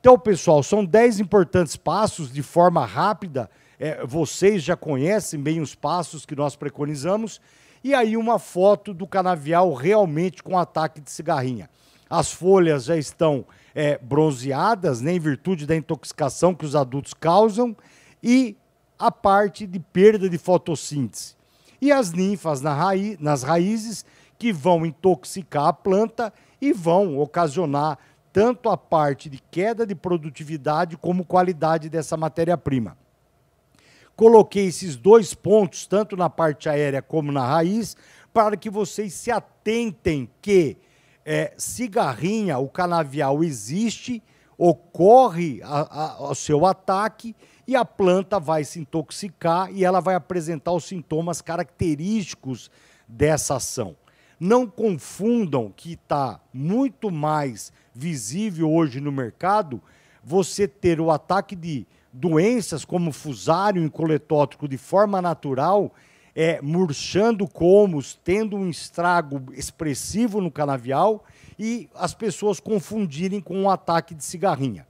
Então, 0.00 0.18
pessoal, 0.18 0.62
são 0.62 0.84
10 0.84 1.20
importantes 1.20 1.76
passos 1.76 2.32
de 2.32 2.42
forma 2.42 2.84
rápida. 2.84 3.50
É, 3.78 4.04
vocês 4.04 4.62
já 4.62 4.76
conhecem 4.76 5.40
bem 5.40 5.60
os 5.60 5.74
passos 5.74 6.26
que 6.26 6.36
nós 6.36 6.54
preconizamos. 6.54 7.40
E 7.82 7.94
aí, 7.94 8.16
uma 8.16 8.38
foto 8.38 8.92
do 8.92 9.06
canavial 9.06 9.72
realmente 9.74 10.42
com 10.42 10.58
ataque 10.58 11.00
de 11.00 11.10
cigarrinha. 11.10 11.68
As 12.08 12.32
folhas 12.32 12.84
já 12.84 12.96
estão 12.96 13.44
é, 13.74 13.98
bronzeadas, 13.98 15.00
né, 15.00 15.12
em 15.12 15.20
virtude 15.20 15.66
da 15.66 15.76
intoxicação 15.76 16.54
que 16.54 16.64
os 16.64 16.76
adultos 16.76 17.14
causam, 17.14 17.76
e 18.22 18.56
a 18.98 19.10
parte 19.10 19.66
de 19.66 19.78
perda 19.78 20.28
de 20.28 20.38
fotossíntese 20.38 21.36
e 21.80 21.92
as 21.92 22.12
ninfas 22.12 22.60
na 22.60 22.76
nas 23.18 23.42
raízes 23.42 24.04
que 24.38 24.52
vão 24.52 24.84
intoxicar 24.84 25.66
a 25.66 25.72
planta 25.72 26.32
e 26.60 26.72
vão 26.72 27.18
ocasionar 27.18 27.98
tanto 28.32 28.68
a 28.68 28.76
parte 28.76 29.30
de 29.30 29.40
queda 29.50 29.86
de 29.86 29.94
produtividade 29.94 30.96
como 30.96 31.24
qualidade 31.24 31.88
dessa 31.88 32.16
matéria-prima. 32.16 32.96
Coloquei 34.14 34.66
esses 34.66 34.96
dois 34.96 35.32
pontos, 35.32 35.86
tanto 35.86 36.16
na 36.16 36.28
parte 36.28 36.68
aérea 36.68 37.00
como 37.00 37.32
na 37.32 37.46
raiz, 37.46 37.96
para 38.32 38.56
que 38.56 38.68
vocês 38.68 39.14
se 39.14 39.30
atentem 39.30 40.28
que 40.42 40.76
é, 41.26 41.52
cigarrinha, 41.58 42.56
o 42.56 42.68
canavial 42.68 43.42
existe, 43.42 44.22
ocorre 44.56 45.60
o 46.20 46.34
seu 46.36 46.64
ataque 46.64 47.34
e 47.66 47.74
a 47.74 47.84
planta 47.84 48.38
vai 48.38 48.62
se 48.62 48.78
intoxicar 48.78 49.68
e 49.72 49.84
ela 49.84 50.00
vai 50.00 50.14
apresentar 50.14 50.70
os 50.70 50.84
sintomas 50.84 51.42
característicos 51.42 52.70
dessa 53.08 53.56
ação. 53.56 53.96
Não 54.38 54.68
confundam 54.68 55.72
que 55.74 55.94
está 55.94 56.40
muito 56.54 57.10
mais 57.10 57.72
visível 57.92 58.72
hoje 58.72 59.00
no 59.00 59.10
mercado 59.10 59.82
você 60.22 60.68
ter 60.68 61.00
o 61.00 61.10
ataque 61.10 61.56
de 61.56 61.86
doenças 62.12 62.84
como 62.84 63.10
fusário 63.10 63.84
e 63.84 63.90
coletótrico 63.90 64.68
de 64.68 64.78
forma 64.78 65.20
natural, 65.20 65.92
é, 66.36 66.60
murchando 66.60 67.48
comos, 67.48 68.20
tendo 68.22 68.58
um 68.58 68.68
estrago 68.68 69.42
expressivo 69.54 70.38
no 70.38 70.50
canavial 70.50 71.24
e 71.58 71.88
as 71.94 72.12
pessoas 72.12 72.60
confundirem 72.60 73.40
com 73.40 73.56
um 73.56 73.70
ataque 73.70 74.14
de 74.14 74.22
cigarrinha. 74.22 74.86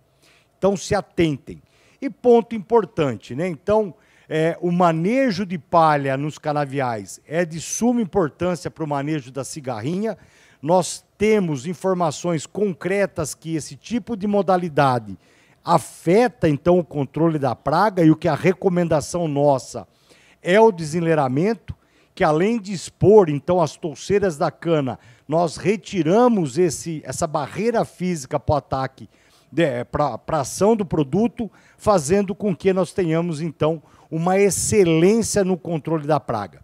Então 0.59 0.77
se 0.77 0.93
atentem. 0.93 1.63
E 2.03 2.11
ponto 2.11 2.57
importante, 2.57 3.35
né? 3.37 3.47
Então, 3.47 3.95
é, 4.29 4.59
o 4.61 4.73
manejo 4.73 5.47
de 5.47 5.57
palha 5.57 6.17
nos 6.17 6.37
canaviais 6.37 7.21
é 7.25 7.45
de 7.45 7.61
suma 7.61 8.03
importância 8.03 8.69
para 8.69 8.83
o 8.83 8.89
manejo 8.89 9.31
da 9.31 9.45
cigarrinha. 9.45 10.19
Nós 10.61 11.05
temos 11.17 11.65
informações 11.65 12.45
concretas 12.45 13.37
que 13.37 13.55
esse 13.55 13.77
tipo 13.77 14.17
de 14.17 14.27
modalidade 14.27 15.17
afeta 15.65 16.49
então 16.49 16.79
o 16.79 16.85
controle 16.85 17.39
da 17.39 17.55
praga 17.55 18.05
e 18.05 18.11
o 18.11 18.17
que 18.17 18.27
a 18.27 18.35
recomendação 18.35 19.29
nossa 19.29 19.87
é 20.47 20.61
o 20.61 20.71
desenleiramento, 20.71 21.75
que 22.15 22.23
além 22.23 22.59
de 22.59 22.73
expor 22.73 23.29
então 23.29 23.61
as 23.61 23.77
touceiras 23.77 24.39
da 24.39 24.51
cana, 24.51 24.99
nós 25.27 25.57
retiramos 25.57 26.57
esse, 26.57 27.03
essa 27.05 27.27
barreira 27.27 27.85
física 27.85 28.39
para 28.39 28.55
o 28.55 28.57
ataque 28.57 29.09
para 29.91 30.21
a 30.29 30.41
ação 30.41 30.77
do 30.77 30.85
produto, 30.85 31.51
fazendo 31.79 32.35
com 32.35 32.55
que 32.55 32.73
nós 32.73 32.93
tenhamos, 32.93 33.41
então, 33.41 33.83
uma 34.11 34.39
excelência 34.39 35.45
no 35.45 35.57
controle 35.57 36.07
da 36.07 36.21
praga. 36.21 36.61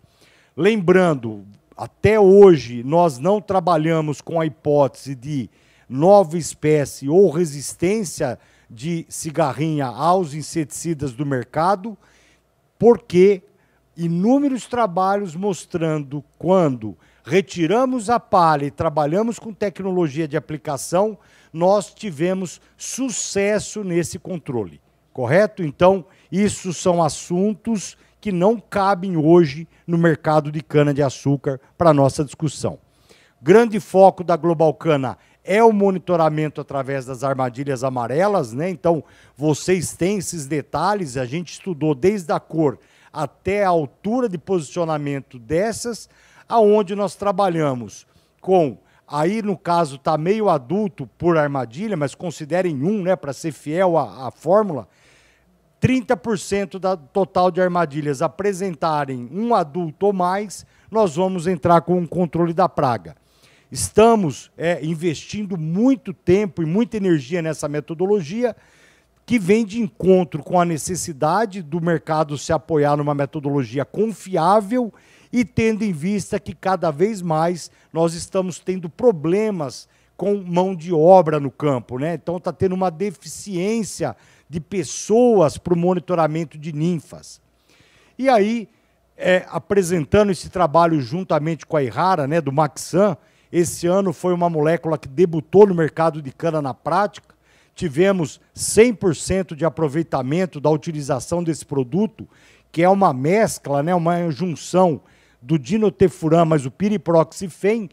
Lembrando, 0.57 1.45
até 1.77 2.21
hoje 2.21 2.83
nós 2.85 3.19
não 3.19 3.41
trabalhamos 3.41 4.21
com 4.21 4.41
a 4.41 4.47
hipótese 4.47 5.15
de 5.15 5.49
nova 5.89 6.37
espécie 6.37 7.09
ou 7.09 7.31
resistência 7.31 8.39
de 8.69 9.07
cigarrinha 9.09 9.87
aos 9.87 10.35
inseticidas 10.35 11.13
do 11.13 11.25
mercado, 11.25 11.97
porque 12.79 13.43
inúmeros 13.97 14.67
trabalhos 14.67 15.35
mostrando 15.35 16.25
quando 16.39 16.97
retiramos 17.25 18.11
a 18.11 18.19
palha 18.19 18.67
e 18.67 18.71
trabalhamos 18.71 19.39
com 19.39 19.53
tecnologia 19.53 20.27
de 20.27 20.37
aplicação, 20.37 21.19
nós 21.53 21.93
tivemos 21.93 22.61
sucesso 22.77 23.85
nesse 23.85 24.19
controle, 24.19 24.81
correto? 25.13 25.63
Então, 25.63 26.05
isso 26.31 26.73
são 26.73 27.03
assuntos 27.03 27.97
que 28.21 28.33
não 28.33 28.59
cabem 28.59 29.17
hoje 29.17 29.69
no 29.87 29.99
mercado 29.99 30.51
de 30.51 30.63
cana-de-açúcar 30.63 31.61
para 31.77 31.93
nossa 31.93 32.25
discussão. 32.25 32.79
Grande 33.41 33.81
foco 33.81 34.23
da 34.23 34.37
Global 34.37 34.73
Cana 34.73 35.19
é 35.45 35.63
o 35.63 35.73
monitoramento 35.73 36.61
através 36.61 37.05
das 37.05 37.25
armadilhas 37.25 37.83
amarelas, 37.83 38.53
né? 38.53 38.71
Então, 38.71 39.03
vocês 39.37 39.97
têm 39.97 40.19
esses 40.19 40.47
detalhes, 40.47 41.17
a 41.17 41.25
gente 41.25 41.55
estudou 41.55 41.95
desde 41.95 42.33
a 42.33 42.39
cor 42.39 42.79
até 43.13 43.65
a 43.65 43.69
altura 43.69 44.29
de 44.29 44.39
posicionamento 44.39 45.39
dessas, 45.39 46.09
aonde 46.49 46.95
nós 46.95 47.15
trabalhamos 47.15 48.07
com 48.41 48.79
Aí, 49.15 49.43
no 49.43 49.59
caso, 49.59 49.97
está 49.97 50.17
meio 50.17 50.49
adulto 50.49 51.07
por 51.19 51.37
armadilha, 51.37 51.95
mas 51.99 52.15
considerem 52.15 52.83
um, 52.83 53.03
né, 53.03 53.15
para 53.15 53.35
ser 53.35 53.53
fiel 53.53 53.99
à, 53.99 54.29
à 54.29 54.31
fórmula. 54.31 54.89
30% 55.83 56.79
da 56.79 56.97
total 56.97 57.51
de 57.51 57.61
armadilhas 57.61 58.23
apresentarem 58.23 59.29
um 59.31 59.55
adulto 59.55 60.07
ou 60.07 60.13
mais, 60.15 60.65
nós 60.91 61.17
vamos 61.17 61.47
entrar 61.47 61.83
com 61.83 61.99
um 61.99 62.07
controle 62.07 62.55
da 62.55 62.71
praga. 62.71 63.15
Estamos 63.71 64.51
é, 64.57 64.83
investindo 64.83 65.59
muito 65.59 66.15
tempo 66.15 66.63
e 66.63 66.67
muita 66.67 66.97
energia 66.97 67.43
nessa 67.43 67.69
metodologia, 67.69 68.57
que 69.25 69.39
vem 69.39 69.65
de 69.65 69.81
encontro 69.81 70.43
com 70.43 70.61
a 70.61 70.65
necessidade 70.65 71.63
do 71.63 71.81
mercado 71.81 72.37
se 72.37 72.53
apoiar 72.53 72.97
numa 72.97 73.15
metodologia 73.15 73.85
confiável 73.85 74.93
e 75.33 75.45
tendo 75.45 75.83
em 75.83 75.93
vista 75.93 76.39
que 76.39 76.55
cada 76.55 76.91
vez 76.91 77.23
mais 77.23 77.71
nós 77.93 78.15
estamos 78.15 78.59
tendo 78.59 78.89
problemas 78.89 79.89
com 80.17 80.37
mão 80.37 80.75
de 80.75 80.93
obra 80.93 81.41
no 81.41 81.51
campo, 81.51 81.99
né? 81.99 82.15
Então 82.15 82.37
está 82.37 82.53
tendo 82.53 82.75
uma 82.75 82.91
deficiência 82.91 84.15
de 84.49 84.61
pessoas 84.61 85.57
para 85.57 85.73
o 85.73 85.77
monitoramento 85.77 86.59
de 86.59 86.73
ninfas. 86.73 87.41
E 88.19 88.29
aí, 88.29 88.69
é, 89.17 89.47
apresentando 89.49 90.31
esse 90.31 90.51
trabalho 90.51 91.01
juntamente 91.01 91.65
com 91.65 91.77
a 91.77 91.83
Irrara, 91.83 92.27
né, 92.27 92.41
do 92.41 92.53
Maxan, 92.53 93.17
esse 93.51 93.87
ano 93.87 94.13
foi 94.13 94.35
uma 94.35 94.51
molécula 94.51 94.99
que 94.99 95.09
debutou 95.09 95.67
no 95.67 95.75
mercado 95.75 96.21
de 96.21 96.31
cana 96.31 96.61
na 96.61 96.75
prática. 96.75 97.35
Tivemos 97.75 98.41
100% 98.55 99.55
de 99.55 99.65
aproveitamento 99.65 100.61
da 100.61 100.71
utilização 100.71 101.43
desse 101.43 101.65
produto, 101.65 102.29
que 102.71 102.83
é 102.83 102.89
uma 102.89 103.13
mescla, 103.13 103.83
né, 103.83 103.95
uma 103.95 104.31
junção 104.31 105.01
do 105.41 105.59
dinotefuran, 105.59 106.45
mas 106.45 106.65
o 106.67 106.71
piriproxifem, 106.71 107.91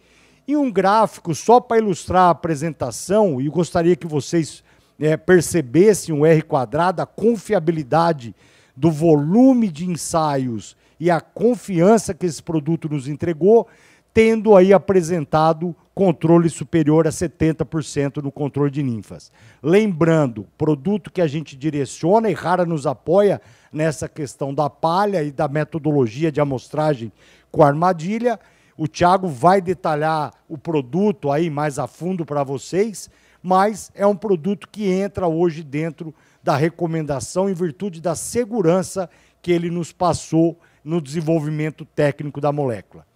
e 0.48 0.56
um 0.56 0.72
gráfico 0.72 1.34
só 1.36 1.60
para 1.60 1.78
ilustrar 1.78 2.24
a 2.24 2.30
apresentação, 2.32 3.40
e 3.40 3.48
gostaria 3.50 3.96
que 3.96 4.08
vocês 4.08 4.64
é, 5.00 5.16
percebesse 5.16 6.12
um 6.12 6.26
R 6.26 6.42
quadrado, 6.42 7.02
a 7.02 7.06
confiabilidade 7.06 8.36
do 8.76 8.92
volume 8.92 9.70
de 9.70 9.90
ensaios 9.90 10.76
e 11.00 11.10
a 11.10 11.22
confiança 11.22 12.14
que 12.14 12.26
esse 12.26 12.42
produto 12.42 12.90
nos 12.90 13.08
entregou, 13.08 13.68
tendo 14.14 14.56
aí 14.56 14.74
apresentado 14.74 15.76
controle 16.00 16.50
superior 16.50 17.06
a 17.08 17.10
70% 17.10 18.24
no 18.24 18.32
controle 18.32 18.72
de 18.72 18.82
ninfas. 18.82 19.34
Lembrando, 19.62 20.48
produto 20.58 21.12
que 21.12 21.22
a 21.22 21.28
gente 21.28 21.58
direciona 21.58 22.30
e 22.30 22.34
Rara 22.34 22.66
nos 22.66 22.88
apoia 22.88 23.42
nessa 23.70 24.08
questão 24.08 24.54
da 24.54 24.70
palha 24.70 25.22
e 25.22 25.30
da 25.30 25.50
metodologia 25.50 26.32
de 26.32 26.40
amostragem 26.40 27.12
com 27.52 27.64
armadilha. 27.64 28.40
O 28.78 28.88
Thiago 28.88 29.28
vai 29.28 29.60
detalhar 29.60 30.34
o 30.48 30.58
produto 30.58 31.30
aí 31.30 31.50
mais 31.50 31.78
a 31.78 31.86
fundo 31.86 32.26
para 32.26 32.46
vocês, 32.46 33.10
mas 33.44 33.92
é 33.94 34.08
um 34.08 34.16
produto 34.16 34.70
que 34.72 34.88
entra 34.88 35.28
hoje 35.28 35.66
dentro 35.66 36.16
da 36.42 36.56
recomendação 36.56 37.50
em 37.50 37.54
virtude 37.54 38.00
da 38.00 38.16
segurança 38.16 39.10
que 39.42 39.52
ele 39.52 39.70
nos 39.70 39.92
passou 39.92 40.58
no 40.82 41.02
desenvolvimento 41.02 41.84
técnico 41.84 42.40
da 42.40 42.54
molécula. 42.54 43.09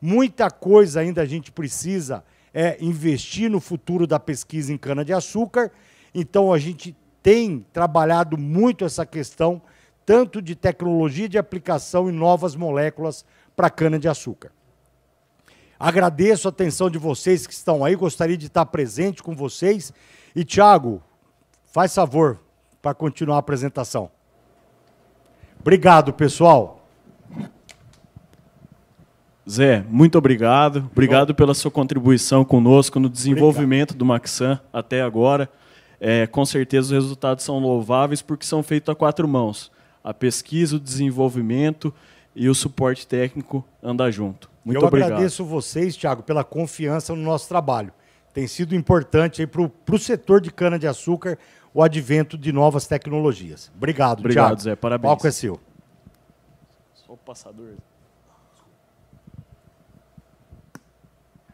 Muita 0.00 0.50
coisa 0.50 1.00
ainda 1.00 1.22
a 1.22 1.26
gente 1.26 1.50
precisa 1.50 2.24
é, 2.54 2.76
investir 2.80 3.50
no 3.50 3.60
futuro 3.60 4.06
da 4.06 4.18
pesquisa 4.20 4.72
em 4.72 4.78
cana-de-açúcar, 4.78 5.70
então 6.14 6.52
a 6.52 6.58
gente 6.58 6.96
tem 7.22 7.66
trabalhado 7.72 8.38
muito 8.38 8.84
essa 8.84 9.04
questão, 9.04 9.60
tanto 10.06 10.40
de 10.40 10.54
tecnologia 10.54 11.28
de 11.28 11.36
aplicação 11.36 12.08
e 12.08 12.12
novas 12.12 12.54
moléculas 12.54 13.24
para 13.54 13.68
cana-de-açúcar. 13.68 14.52
Agradeço 15.78 16.48
a 16.48 16.50
atenção 16.50 16.90
de 16.90 16.98
vocês 16.98 17.46
que 17.46 17.52
estão 17.52 17.84
aí, 17.84 17.94
gostaria 17.94 18.36
de 18.36 18.46
estar 18.46 18.66
presente 18.66 19.22
com 19.22 19.34
vocês. 19.34 19.92
E, 20.34 20.44
Tiago, 20.44 21.00
faz 21.66 21.94
favor 21.94 22.40
para 22.82 22.94
continuar 22.94 23.36
a 23.36 23.40
apresentação. 23.40 24.10
Obrigado, 25.60 26.12
pessoal. 26.12 26.77
Zé, 29.48 29.82
muito 29.88 30.18
obrigado. 30.18 30.88
Obrigado 30.92 31.34
pela 31.34 31.54
sua 31.54 31.70
contribuição 31.70 32.44
conosco 32.44 33.00
no 33.00 33.08
desenvolvimento 33.08 33.92
obrigado. 33.92 33.98
do 33.98 34.04
Maxan 34.04 34.60
até 34.72 35.00
agora. 35.00 35.48
É, 36.00 36.26
com 36.26 36.44
certeza 36.44 36.88
os 36.88 37.02
resultados 37.02 37.44
são 37.44 37.58
louváveis 37.58 38.20
porque 38.20 38.44
são 38.44 38.62
feitos 38.62 38.92
a 38.92 38.94
quatro 38.94 39.26
mãos. 39.26 39.72
A 40.04 40.12
pesquisa, 40.12 40.76
o 40.76 40.80
desenvolvimento 40.80 41.92
e 42.36 42.48
o 42.48 42.54
suporte 42.54 43.06
técnico 43.06 43.64
andam 43.82 44.10
junto. 44.12 44.50
Muito 44.64 44.80
Eu 44.80 44.86
obrigado. 44.86 45.10
Eu 45.10 45.14
agradeço 45.16 45.44
vocês, 45.44 45.96
Thiago, 45.96 46.22
pela 46.22 46.44
confiança 46.44 47.14
no 47.14 47.22
nosso 47.22 47.48
trabalho. 47.48 47.92
Tem 48.34 48.46
sido 48.46 48.74
importante 48.74 49.46
para 49.46 49.62
o 49.62 49.98
setor 49.98 50.40
de 50.40 50.52
cana-de-açúcar 50.52 51.38
o 51.72 51.82
advento 51.82 52.36
de 52.36 52.52
novas 52.52 52.86
tecnologias. 52.86 53.72
Obrigado, 53.74 54.20
Obrigado, 54.20 54.46
Thiago. 54.48 54.60
Zé. 54.60 54.76
Parabéns. 54.76 55.10
O 55.10 55.14
palco 55.14 55.26
é 55.26 55.30
seu. 55.30 55.58
Sou 56.94 57.14
o 57.14 57.18
passador. 57.18 57.74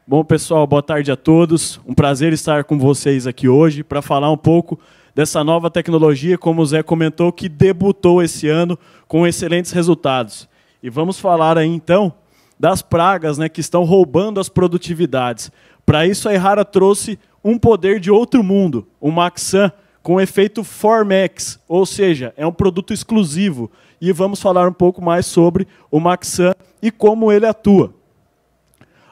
Bom, 0.07 0.23
pessoal, 0.23 0.67
boa 0.67 0.83
tarde 0.83 1.11
a 1.11 1.17
todos. 1.17 1.81
Um 1.87 1.95
prazer 1.95 2.35
estar 2.35 2.65
com 2.65 2.79
vocês 2.79 3.27
aqui 3.27 3.49
hoje 3.49 3.83
para 3.83 4.03
falar 4.03 4.31
um 4.31 4.37
pouco 4.37 4.79
dessa 5.15 5.43
nova 5.43 5.71
tecnologia, 5.71 6.37
como 6.37 6.61
o 6.61 6.67
Zé 6.67 6.83
comentou, 6.83 7.33
que 7.33 7.49
debutou 7.49 8.23
esse 8.23 8.47
ano 8.47 8.79
com 9.09 9.27
excelentes 9.27 9.73
resultados. 9.73 10.47
E 10.83 10.91
vamos 10.91 11.19
falar 11.19 11.57
aí, 11.57 11.69
então, 11.69 12.13
das 12.61 12.83
pragas 12.83 13.39
né, 13.39 13.49
que 13.49 13.63
estão 13.63 13.83
roubando 13.85 14.39
as 14.39 14.51
produtividades. 14.51 15.51
Para 15.87 16.07
isso, 16.07 16.29
a 16.29 16.35
Errara 16.35 16.67
trouxe 16.67 17.19
um 17.43 17.57
poder 17.57 17.99
de 17.99 18.11
outro 18.11 18.45
mundo, 18.45 18.87
o 19.01 19.11
Maxan, 19.11 19.73
com 20.03 20.21
efeito 20.21 20.63
Formex, 20.63 21.59
ou 21.67 21.87
seja, 21.87 22.35
é 22.37 22.47
um 22.47 22.53
produto 22.53 22.93
exclusivo. 22.93 23.71
E 23.99 24.13
vamos 24.13 24.39
falar 24.39 24.69
um 24.69 24.73
pouco 24.75 25.01
mais 25.01 25.25
sobre 25.25 25.67
o 25.91 25.99
Maxan 25.99 26.53
e 26.83 26.91
como 26.91 27.33
ele 27.33 27.47
atua. 27.47 28.04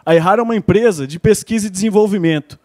A 0.04 0.14
Errara 0.14 0.40
é 0.40 0.44
uma 0.44 0.56
empresa 0.56 1.06
de 1.06 1.18
pesquisa 1.18 1.66
e 1.66 1.70
desenvolvimento. 1.70 2.58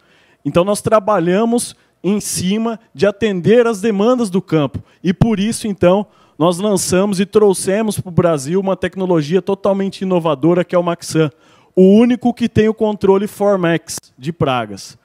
Então 0.44 0.64
nós 0.64 0.80
trabalhamos 0.80 1.76
em 2.02 2.20
cima 2.20 2.78
de 2.94 3.06
atender 3.06 3.66
as 3.66 3.80
demandas 3.80 4.30
do 4.30 4.40
campo. 4.40 4.82
E 5.02 5.12
por 5.12 5.40
isso, 5.40 5.66
então, 5.66 6.06
nós 6.38 6.58
lançamos 6.58 7.18
e 7.18 7.26
trouxemos 7.26 7.98
para 7.98 8.08
o 8.08 8.12
Brasil 8.12 8.60
uma 8.60 8.76
tecnologia 8.76 9.42
totalmente 9.42 10.02
inovadora 10.02 10.64
que 10.64 10.74
é 10.74 10.78
o 10.78 10.82
Maxan, 10.82 11.30
o 11.74 11.82
único 11.82 12.32
que 12.32 12.48
tem 12.48 12.68
o 12.68 12.74
controle 12.74 13.26
Formex 13.26 13.98
de 14.16 14.32
pragas. 14.32 14.96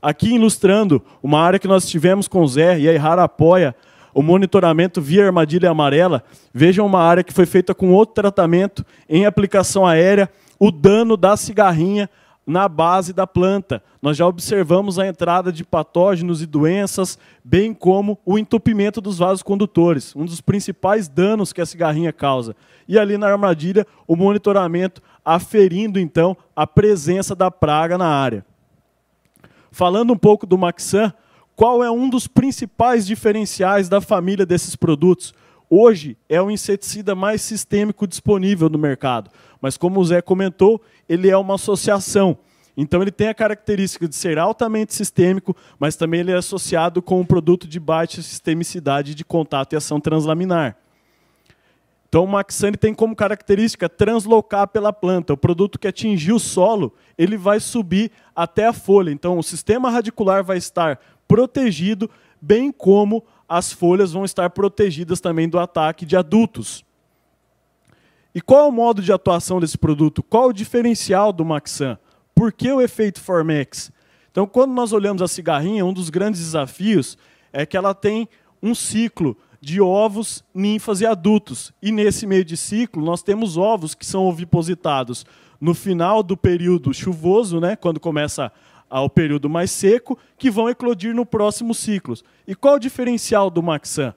Aqui 0.00 0.34
ilustrando 0.34 1.02
uma 1.22 1.40
área 1.40 1.58
que 1.58 1.68
nós 1.68 1.88
tivemos 1.88 2.28
com 2.28 2.42
o 2.42 2.48
Zé 2.48 2.78
e 2.78 2.88
a 2.88 2.92
Errara 2.92 3.22
apoia 3.22 3.74
o 4.14 4.22
monitoramento 4.22 5.00
via 5.00 5.24
armadilha 5.24 5.70
amarela. 5.70 6.22
Vejam 6.52 6.84
uma 6.84 7.00
área 7.00 7.24
que 7.24 7.32
foi 7.32 7.46
feita 7.46 7.74
com 7.74 7.92
outro 7.92 8.14
tratamento 8.14 8.84
em 9.08 9.24
aplicação 9.24 9.86
aérea, 9.86 10.28
o 10.64 10.70
dano 10.70 11.16
da 11.16 11.36
cigarrinha 11.36 12.08
na 12.46 12.68
base 12.68 13.12
da 13.12 13.26
planta. 13.26 13.82
Nós 14.00 14.16
já 14.16 14.24
observamos 14.28 14.96
a 14.96 15.04
entrada 15.04 15.50
de 15.50 15.64
patógenos 15.64 16.40
e 16.40 16.46
doenças, 16.46 17.18
bem 17.42 17.74
como 17.74 18.16
o 18.24 18.38
entupimento 18.38 19.00
dos 19.00 19.18
vasos 19.18 19.42
condutores, 19.42 20.14
um 20.14 20.24
dos 20.24 20.40
principais 20.40 21.08
danos 21.08 21.52
que 21.52 21.60
a 21.60 21.66
cigarrinha 21.66 22.12
causa. 22.12 22.54
E 22.86 22.96
ali 22.96 23.18
na 23.18 23.26
armadilha, 23.26 23.84
o 24.06 24.14
monitoramento 24.14 25.02
aferindo 25.24 25.98
então 25.98 26.36
a 26.54 26.64
presença 26.64 27.34
da 27.34 27.50
praga 27.50 27.98
na 27.98 28.06
área. 28.06 28.46
Falando 29.72 30.12
um 30.12 30.18
pouco 30.18 30.46
do 30.46 30.56
Maxan, 30.56 31.12
qual 31.56 31.82
é 31.82 31.90
um 31.90 32.08
dos 32.08 32.28
principais 32.28 33.04
diferenciais 33.04 33.88
da 33.88 34.00
família 34.00 34.46
desses 34.46 34.76
produtos? 34.76 35.34
Hoje 35.74 36.18
é 36.28 36.40
o 36.40 36.50
inseticida 36.50 37.14
mais 37.14 37.40
sistêmico 37.40 38.06
disponível 38.06 38.68
no 38.68 38.76
mercado, 38.76 39.30
mas 39.62 39.78
como 39.78 40.00
o 40.00 40.04
Zé 40.04 40.20
comentou, 40.20 40.82
ele 41.08 41.30
é 41.30 41.36
uma 41.36 41.54
associação. 41.54 42.36
Então 42.76 43.00
ele 43.00 43.12
tem 43.12 43.28
a 43.28 43.34
característica 43.34 44.08
de 44.08 44.16
ser 44.16 44.38
altamente 44.38 44.94
sistêmico, 44.94 45.56
mas 45.78 45.94
também 45.94 46.20
ele 46.20 46.32
é 46.32 46.36
associado 46.36 47.00
com 47.00 47.20
um 47.20 47.24
produto 47.24 47.68
de 47.68 47.78
baixa 47.78 48.20
sistemicidade 48.20 49.14
de 49.14 49.24
contato 49.24 49.72
e 49.72 49.76
ação 49.76 50.00
translaminar. 50.00 50.76
Então 52.08 52.24
o 52.24 52.28
Maxane 52.28 52.76
tem 52.76 52.92
como 52.92 53.16
característica 53.16 53.88
translocar 53.88 54.68
pela 54.68 54.92
planta. 54.92 55.32
O 55.32 55.36
produto 55.36 55.78
que 55.78 55.88
atingir 55.88 56.32
o 56.32 56.38
solo, 56.38 56.92
ele 57.16 57.38
vai 57.38 57.60
subir 57.60 58.10
até 58.34 58.66
a 58.66 58.72
folha. 58.72 59.10
Então 59.10 59.38
o 59.38 59.42
sistema 59.42 59.88
radicular 59.90 60.44
vai 60.44 60.58
estar 60.58 61.00
protegido, 61.26 62.10
bem 62.40 62.70
como 62.70 63.24
as 63.48 63.72
folhas 63.72 64.12
vão 64.12 64.24
estar 64.24 64.50
protegidas 64.50 65.20
também 65.20 65.48
do 65.48 65.58
ataque 65.58 66.04
de 66.04 66.16
adultos. 66.16 66.84
E 68.34 68.40
qual 68.40 68.66
é 68.66 68.68
o 68.68 68.72
modo 68.72 69.02
de 69.02 69.12
atuação 69.12 69.60
desse 69.60 69.76
produto? 69.76 70.22
Qual 70.22 70.48
o 70.48 70.52
diferencial 70.52 71.32
do 71.32 71.44
Maxan? 71.44 71.98
Por 72.34 72.52
que 72.52 72.70
o 72.72 72.80
efeito 72.80 73.20
Formex? 73.20 73.92
Então, 74.30 74.46
quando 74.46 74.72
nós 74.72 74.92
olhamos 74.92 75.20
a 75.20 75.28
cigarrinha, 75.28 75.84
um 75.84 75.92
dos 75.92 76.08
grandes 76.08 76.40
desafios 76.40 77.18
é 77.52 77.66
que 77.66 77.76
ela 77.76 77.94
tem 77.94 78.26
um 78.62 78.74
ciclo 78.74 79.36
de 79.60 79.80
ovos, 79.80 80.42
ninfas 80.54 81.02
e 81.02 81.06
adultos. 81.06 81.72
E 81.82 81.92
nesse 81.92 82.26
meio 82.26 82.44
de 82.44 82.56
ciclo, 82.56 83.04
nós 83.04 83.22
temos 83.22 83.56
ovos 83.56 83.94
que 83.94 84.06
são 84.06 84.24
ovipositados 84.24 85.26
no 85.60 85.74
final 85.74 86.22
do 86.22 86.36
período 86.36 86.92
chuvoso, 86.92 87.60
né, 87.60 87.76
quando 87.76 88.00
começa 88.00 88.50
ao 88.90 89.08
período 89.08 89.48
mais 89.48 89.70
seco, 89.70 90.18
que 90.36 90.50
vão 90.50 90.68
eclodir 90.68 91.14
no 91.14 91.24
próximo 91.24 91.72
ciclo. 91.74 92.14
E 92.46 92.54
qual 92.54 92.74
o 92.74 92.80
diferencial 92.80 93.50
do 93.50 93.62
Maxan? 93.62 94.14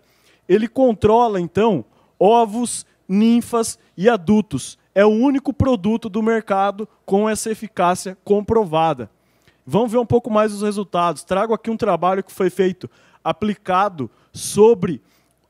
Ele 0.50 0.68
controla, 0.68 1.40
então, 1.40 1.86
ovos, 2.20 2.86
ninfas 3.08 3.78
e 3.98 4.10
adultos. 4.10 4.78
É 4.94 5.06
o 5.06 5.10
único 5.10 5.54
produto 5.54 6.10
do 6.10 6.22
mercado 6.22 6.88
com 7.06 7.30
essa 7.30 7.52
eficácia 7.52 8.18
comprovada. 8.24 9.10
Vamos 9.66 9.92
ver 9.92 9.98
um 9.98 10.06
pouco 10.06 10.30
mais 10.30 10.54
os 10.54 10.62
resultados. 10.62 11.24
Trago 11.24 11.54
aqui 11.54 11.70
um 11.70 11.78
trabalho 11.78 12.24
que 12.24 12.32
foi 12.32 12.50
feito 12.50 12.90
aplicado 13.24 14.10
sobre 14.32 15.02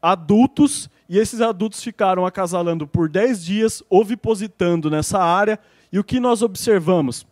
adultos 0.02 0.90
e 1.08 1.20
esses 1.20 1.42
adultos 1.42 1.84
ficaram 1.84 2.26
acasalando 2.26 2.88
por 2.88 3.10
10 3.10 3.44
dias, 3.44 3.84
ovipositando 3.90 4.90
nessa 4.90 5.20
área. 5.20 5.60
E 5.92 6.00
o 6.00 6.04
que 6.04 6.20
nós 6.20 6.42
observamos? 6.42 7.26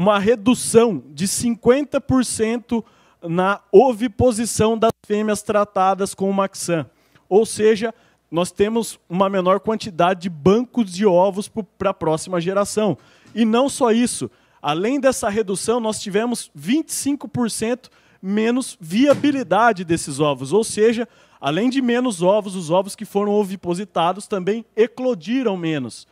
uma 0.00 0.18
redução 0.18 1.02
de 1.10 1.26
50% 1.26 2.82
na 3.22 3.60
oviposição 3.70 4.78
das 4.78 4.92
fêmeas 5.04 5.42
tratadas 5.42 6.14
com 6.14 6.30
o 6.30 6.32
Maxan. 6.32 6.86
Ou 7.28 7.44
seja, 7.44 7.94
nós 8.30 8.52
temos 8.52 8.98
uma 9.08 9.28
menor 9.28 9.60
quantidade 9.60 10.20
de 10.22 10.30
bancos 10.30 10.92
de 10.92 11.04
ovos 11.04 11.50
para 11.76 11.90
a 11.90 11.94
próxima 11.94 12.40
geração. 12.40 12.96
E 13.34 13.44
não 13.44 13.68
só 13.68 13.90
isso, 13.90 14.30
além 14.62 15.00
dessa 15.00 15.28
redução, 15.28 15.80
nós 15.80 16.00
tivemos 16.00 16.50
25% 16.56 17.88
menos 18.22 18.76
viabilidade 18.80 19.84
desses 19.84 20.20
ovos, 20.20 20.52
ou 20.52 20.62
seja, 20.62 21.08
além 21.40 21.70
de 21.70 21.80
menos 21.80 22.22
ovos, 22.22 22.54
os 22.54 22.70
ovos 22.70 22.94
que 22.94 23.04
foram 23.04 23.32
ovipositados 23.32 24.26
também 24.26 24.64
eclodiram 24.76 25.56
menos. 25.56 26.06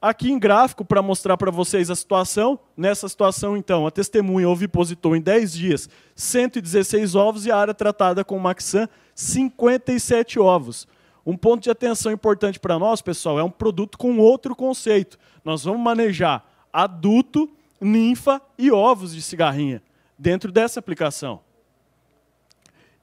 Aqui 0.00 0.30
em 0.30 0.38
gráfico, 0.38 0.84
para 0.84 1.02
mostrar 1.02 1.36
para 1.36 1.50
vocês 1.50 1.90
a 1.90 1.96
situação. 1.96 2.56
Nessa 2.76 3.08
situação, 3.08 3.56
então, 3.56 3.84
a 3.84 3.90
testemunha 3.90 4.48
ovipositou 4.48 5.16
em 5.16 5.20
10 5.20 5.52
dias 5.52 5.88
116 6.14 7.16
ovos 7.16 7.46
e 7.46 7.50
a 7.50 7.56
área 7.56 7.74
tratada 7.74 8.24
com 8.24 8.38
Maxan 8.38 8.88
57 9.12 10.38
ovos. 10.38 10.86
Um 11.26 11.36
ponto 11.36 11.64
de 11.64 11.70
atenção 11.70 12.12
importante 12.12 12.60
para 12.60 12.78
nós, 12.78 13.02
pessoal, 13.02 13.40
é 13.40 13.42
um 13.42 13.50
produto 13.50 13.98
com 13.98 14.18
outro 14.18 14.54
conceito. 14.54 15.18
Nós 15.44 15.64
vamos 15.64 15.80
manejar 15.80 16.46
adulto, 16.72 17.50
ninfa 17.80 18.40
e 18.56 18.70
ovos 18.70 19.12
de 19.12 19.20
cigarrinha 19.20 19.82
dentro 20.16 20.52
dessa 20.52 20.78
aplicação. 20.78 21.40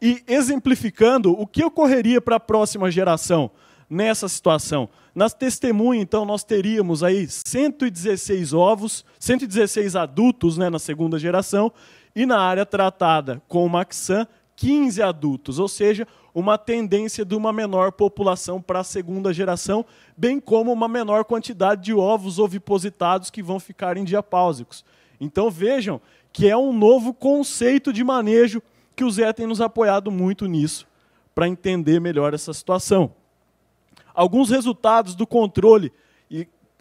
E 0.02 0.24
exemplificando 0.28 1.34
o 1.34 1.46
que 1.46 1.64
ocorreria 1.64 2.22
para 2.22 2.38
a 2.38 2.40
próxima 2.40 2.90
geração 2.90 3.52
nessa 3.90 4.28
situação. 4.28 4.90
Nas 5.14 5.34
testemunhas, 5.34 6.04
então, 6.04 6.26
nós 6.26 6.44
teríamos 6.44 7.04
aí 7.04 7.28
116 7.28 8.54
ovos, 8.54 9.06
116 9.20 9.96
adultos 9.96 10.58
né, 10.58 10.70
na 10.70 10.80
segunda 10.80 11.18
geração, 11.18 11.72
e 12.16 12.26
na 12.26 12.40
área 12.40 12.66
tratada 12.66 13.42
com 13.48 13.66
o 13.66 13.70
Maxan, 13.70 14.28
15 14.56 15.02
adultos, 15.02 15.60
ou 15.60 15.68
seja, 15.68 16.08
uma 16.34 16.58
tendência 16.58 17.26
de 17.26 17.36
uma 17.36 17.52
menor 17.52 17.92
população 17.92 18.62
para 18.62 18.80
a 18.80 18.84
segunda 18.84 19.34
geração, 19.34 19.86
bem 20.18 20.40
como 20.40 20.72
uma 20.72 20.88
menor 20.88 21.26
quantidade 21.26 21.84
de 21.84 21.94
ovos 21.94 22.40
ovipositados 22.40 23.30
que 23.30 23.44
vão 23.44 23.60
ficar 23.60 23.96
diapáusicos. 23.96 24.84
Então 25.20 25.50
vejam 25.50 26.02
que 26.32 26.50
é 26.50 26.58
um 26.58 26.74
novo 26.74 27.14
conceito 27.14 27.94
de 27.94 28.04
manejo 28.04 28.62
que 28.96 29.04
o 29.04 29.12
Zé 29.12 29.32
tem 29.32 29.48
nos 29.48 29.62
apoiado 29.62 30.12
muito 30.12 30.46
nisso, 30.46 30.88
para 31.34 31.48
entender 31.48 32.00
melhor 32.00 32.34
essa 32.34 32.54
situação. 32.54 33.14
Alguns 34.16 34.50
resultados 34.50 35.14
do 35.14 35.28
controle 35.28 35.92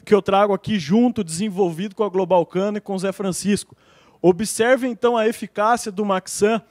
que 0.05 0.15
eu 0.15 0.23
trago 0.23 0.53
aqui 0.53 0.79
junto, 0.79 1.25
desenvolvido 1.25 1.95
com 1.95 2.05
a 2.05 2.09
Global 2.09 2.45
Cana 2.45 2.79
e 2.79 2.81
com 2.81 2.95
o 2.95 2.99
Zé 2.99 3.11
Francisco. 3.11 3.75
Observe 4.21 4.87
então 4.87 5.17
a 5.17 5.27
eficácia 5.27 5.91
do 5.91 6.05
Maxan. 6.05 6.63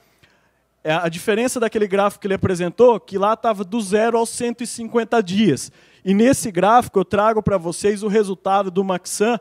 É, 0.82 0.92
a 0.92 1.08
diferença 1.08 1.58
daquele 1.58 1.86
gráfico 1.86 2.20
que 2.20 2.26
ele 2.26 2.34
apresentou, 2.34 3.00
que 3.00 3.18
lá 3.18 3.32
estava 3.32 3.64
do 3.64 3.80
zero 3.80 4.18
aos 4.18 4.28
150 4.30 5.22
dias. 5.22 5.72
E 6.04 6.12
nesse 6.12 6.50
gráfico 6.50 6.98
eu 6.98 7.04
trago 7.04 7.42
para 7.42 7.56
vocês 7.56 8.02
o 8.02 8.08
resultado 8.08 8.70
do 8.70 8.84
Maxan 8.84 9.40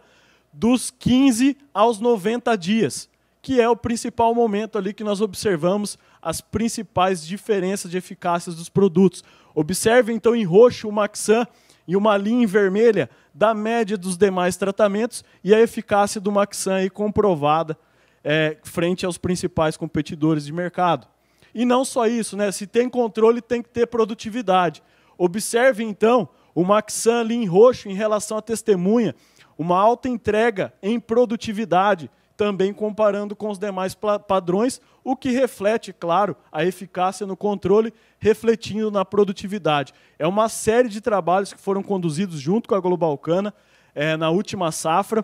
dos 0.52 0.90
15 0.92 1.58
aos 1.74 2.00
90 2.00 2.56
dias, 2.58 3.10
que 3.42 3.60
é 3.60 3.68
o 3.68 3.76
principal 3.76 4.34
momento 4.34 4.78
ali 4.78 4.94
que 4.94 5.04
nós 5.04 5.20
observamos 5.20 5.98
as 6.24 6.40
principais 6.40 7.26
diferenças 7.26 7.92
de 7.92 7.98
eficácia 7.98 8.52
dos 8.52 8.70
produtos. 8.70 9.24
Observe 9.54 10.14
então 10.14 10.36
em 10.36 10.44
roxo 10.44 10.88
o 10.88 10.92
Maxan 10.92 11.46
e 11.88 11.96
uma 11.96 12.16
linha 12.16 12.44
em 12.44 12.48
vermelha 12.48 13.10
da 13.34 13.54
média 13.54 13.98
dos 13.98 14.18
demais 14.18 14.56
tratamentos 14.56 15.24
e 15.44 15.54
a 15.54 15.60
eficácia 15.60 16.22
do 16.22 16.32
Maxan 16.32 16.76
aí 16.76 16.90
comprovada 16.90 17.78
é, 18.24 18.58
frente 18.64 19.06
aos 19.06 19.18
principais 19.18 19.76
competidores 19.76 20.46
de 20.46 20.54
mercado. 20.54 21.08
E 21.54 21.66
não 21.66 21.84
só 21.84 22.08
isso, 22.08 22.38
né? 22.38 22.52
se 22.52 22.66
tem 22.66 22.90
controle, 22.90 23.42
tem 23.42 23.62
que 23.62 23.70
ter 23.70 23.86
produtividade. 23.86 24.82
Observe 25.18 25.84
então 25.84 26.30
o 26.56 26.64
Maxan 26.64 27.20
ali 27.20 27.36
em 27.36 27.46
roxo 27.46 27.90
em 27.90 27.94
relação 27.94 28.38
à 28.38 28.42
testemunha, 28.42 29.14
uma 29.58 29.78
alta 29.78 30.08
entrega 30.08 30.74
em 30.82 31.00
produtividade, 31.00 32.10
também 32.36 32.74
comparando 32.74 33.36
com 33.36 33.50
os 33.50 33.60
demais 33.60 33.96
padrões, 34.28 34.82
o 35.04 35.16
que 35.16 35.30
reflete, 35.32 35.94
claro, 35.94 36.36
a 36.52 36.66
eficácia 36.66 37.28
no 37.28 37.38
controle, 37.38 37.94
refletindo 38.20 38.90
na 38.90 39.06
produtividade. 39.06 39.94
É 40.18 40.26
uma 40.26 40.50
série 40.50 40.90
de 40.90 41.02
trabalhos 41.02 41.54
que 41.54 41.60
foram 41.60 41.84
conduzidos 41.84 42.40
junto 42.40 42.70
com 42.70 42.76
a 42.76 42.80
Globalcana 42.80 43.54
é, 43.94 44.18
na 44.18 44.30
última 44.30 44.72
safra. 44.72 45.24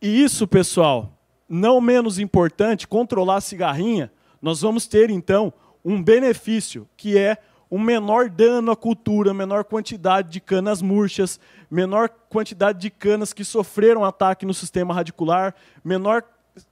E 0.00 0.22
isso, 0.22 0.46
pessoal, 0.46 1.12
não 1.48 1.80
menos 1.80 2.18
importante, 2.18 2.86
controlar 2.86 3.36
a 3.36 3.40
cigarrinha, 3.40 4.12
nós 4.40 4.60
vamos 4.60 4.86
ter 4.86 5.10
então 5.10 5.52
um 5.84 6.02
benefício, 6.02 6.88
que 6.96 7.18
é 7.18 7.38
um 7.70 7.78
menor 7.78 8.28
dano 8.28 8.70
à 8.70 8.76
cultura, 8.76 9.34
menor 9.34 9.64
quantidade 9.64 10.30
de 10.30 10.40
canas 10.40 10.82
murchas, 10.82 11.40
menor 11.70 12.08
quantidade 12.28 12.78
de 12.78 12.90
canas 12.90 13.32
que 13.32 13.44
sofreram 13.44 14.04
ataque 14.04 14.46
no 14.46 14.54
sistema 14.54 14.94
radicular, 14.94 15.54
menor 15.82 16.22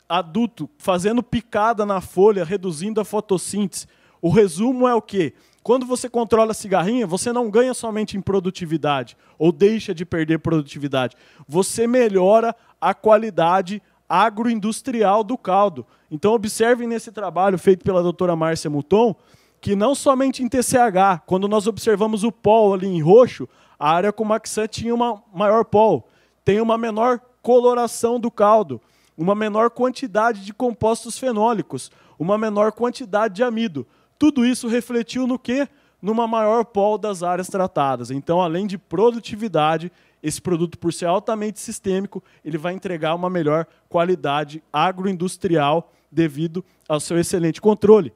adulto 0.09 0.69
fazendo 0.79 1.23
picada 1.23 1.85
na 1.85 2.01
folha, 2.01 2.45
reduzindo 2.45 3.01
a 3.01 3.05
fotossíntese. 3.05 3.87
O 4.21 4.31
resumo 4.31 4.87
é 4.87 4.95
o 4.95 5.03
quê? 5.03 5.35
Quando 5.63 5.87
você 5.87 6.09
controla 6.09 6.51
a 6.51 6.55
cigarrinha, 6.55 7.07
você 7.07 7.33
não 7.33 7.49
ganha 7.49 7.73
somente 7.73 8.17
em 8.17 8.21
produtividade 8.21 9.17
ou 9.39 9.53
deixa 9.53 9.95
de 9.95 10.05
perder 10.05 10.39
produtividade. 10.39 11.17
Você 11.47 11.87
melhora 11.87 12.55
a 12.81 12.93
qualidade 12.93 13.81
agroindustrial 14.09 15.25
do 15.25 15.39
caldo. 15.39 15.87
Então 16.11 16.35
observem 16.35 16.87
nesse 16.87 17.11
trabalho 17.11 17.59
feito 17.59 17.85
pela 17.85 18.03
doutora 18.03 18.37
Márcia 18.37 18.69
Muton, 18.69 19.15
que 19.63 19.77
não 19.77 19.95
somente 19.95 20.43
em 20.43 20.49
TCH, 20.49 21.23
quando 21.25 21.47
nós 21.47 21.69
observamos 21.69 22.25
o 22.25 22.33
pol 22.33 22.75
ali 22.75 22.89
em 22.89 23.01
roxo, 23.01 23.49
a 23.79 23.93
área 23.93 24.13
com 24.13 24.25
Maxan 24.25 24.67
tinha 24.67 24.93
uma 24.93 25.23
maior 25.33 25.65
pol, 25.65 26.09
tem 26.45 26.61
uma 26.61 26.77
menor 26.77 27.21
coloração 27.41 28.19
do 28.19 28.29
caldo, 28.29 28.83
uma 29.17 29.37
menor 29.37 29.71
quantidade 29.71 30.45
de 30.45 30.53
compostos 30.53 31.17
fenólicos, 31.17 31.93
uma 32.19 32.37
menor 32.37 32.73
quantidade 32.73 33.37
de 33.37 33.45
amido. 33.45 33.87
Tudo 34.19 34.45
isso 34.45 34.67
refletiu 34.67 35.29
no 35.29 35.39
quê? 35.39 35.69
Numa 36.03 36.27
maior 36.27 36.65
pol 36.65 36.99
das 36.99 37.23
áreas 37.23 37.47
tratadas. 37.47 38.11
Então, 38.11 38.41
além 38.41 38.67
de 38.67 38.77
produtividade, 38.77 39.93
esse 40.21 40.43
produto, 40.43 40.77
por 40.77 40.93
ser 40.93 41.07
altamente 41.07 41.61
sistêmico, 41.61 42.21
ele 42.45 42.59
vai 42.59 42.75
entregar 42.75 43.15
uma 43.15 43.31
melhor 43.31 43.69
qualidade 43.89 44.61
agroindustrial 44.73 45.93
devido 46.11 46.65
ao 46.89 46.99
seu 46.99 47.17
excelente 47.17 47.61
controle. 47.61 48.13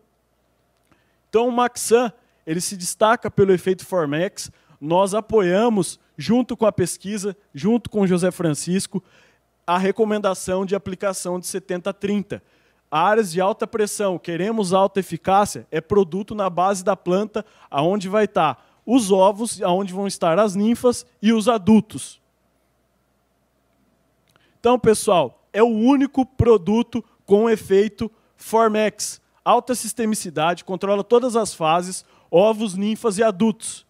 Então 1.29 1.49
o 1.49 1.53
Maxan, 1.53 2.13
ele 2.47 2.61
se 2.61 2.77
destaca 2.77 3.31
pelo 3.31 3.53
efeito 3.53 3.85
Formex. 3.85 4.51
Nós 4.81 5.15
apoiamos, 5.15 5.99
junto 6.17 6.57
com 6.57 6.67
a 6.67 6.73
pesquisa, 6.73 7.37
junto 7.55 7.91
com 7.91 8.07
José 8.07 8.31
Francisco, 8.31 9.03
a 9.67 9.77
recomendação 9.79 10.65
de 10.65 10.75
aplicação 10.75 11.41
de 11.41 11.47
70-30. 11.47 12.41
Áreas 12.89 13.33
de 13.33 13.41
alta 13.41 13.67
pressão, 13.67 14.17
queremos 14.19 14.73
alta 14.73 15.01
eficácia, 15.01 15.67
é 15.71 15.81
produto 15.81 16.35
na 16.35 16.49
base 16.49 16.85
da 16.85 16.97
planta, 16.97 17.45
aonde 17.69 18.09
vai 18.09 18.27
estar 18.27 18.65
os 18.87 19.11
ovos, 19.11 19.61
aonde 19.61 19.93
vão 19.93 20.07
estar 20.07 20.39
as 20.39 20.55
ninfas 20.55 21.05
e 21.21 21.33
os 21.33 21.49
adultos. 21.49 22.21
Então, 24.61 24.79
pessoal, 24.79 25.45
é 25.53 25.63
o 25.63 25.67
único 25.67 26.25
produto 26.25 27.05
com 27.25 27.51
efeito 27.51 28.11
Formex 28.37 29.21
alta 29.47 29.77
sistemicidade, 29.77 30.65
controla 30.65 31.05
todas 31.05 31.37
as 31.37 31.55
fases, 31.55 32.05
ovos, 32.29 32.75
ninfas 32.75 33.17
e 33.17 33.23
adultos. 33.23 33.87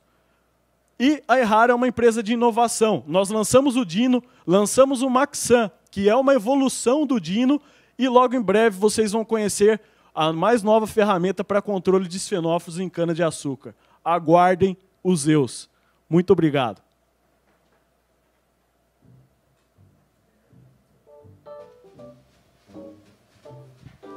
E 1.01 1.23
a 1.27 1.39
Errar 1.39 1.71
é 1.71 1.75
uma 1.75 1.89
empresa 1.89 2.23
de 2.23 2.35
inovação. 2.35 3.03
Nós 3.07 3.31
lançamos 3.31 3.75
o 3.75 3.85
Dino, 3.85 4.23
lançamos 4.47 5.01
o 5.01 5.09
Maxan, 5.09 5.71
que 5.91 6.11
é 6.11 6.15
uma 6.15 6.35
evolução 6.35 7.07
do 7.07 7.19
Dino, 7.19 7.61
e 7.99 8.07
logo 8.07 8.37
em 8.37 8.43
breve 8.43 8.79
vocês 8.79 9.13
vão 9.13 9.25
conhecer 9.25 9.81
a 10.15 10.31
mais 10.31 10.63
nova 10.63 10.87
ferramenta 10.87 11.43
para 11.43 11.63
controle 11.63 12.07
de 12.07 12.19
esfenófilos 12.19 12.79
em 12.79 12.89
cana-de-açúcar. 12.89 13.75
Aguardem 14.05 14.77
os 15.03 15.21
Zeus. 15.21 15.71
Muito 16.09 16.35
obrigado. 16.35 16.83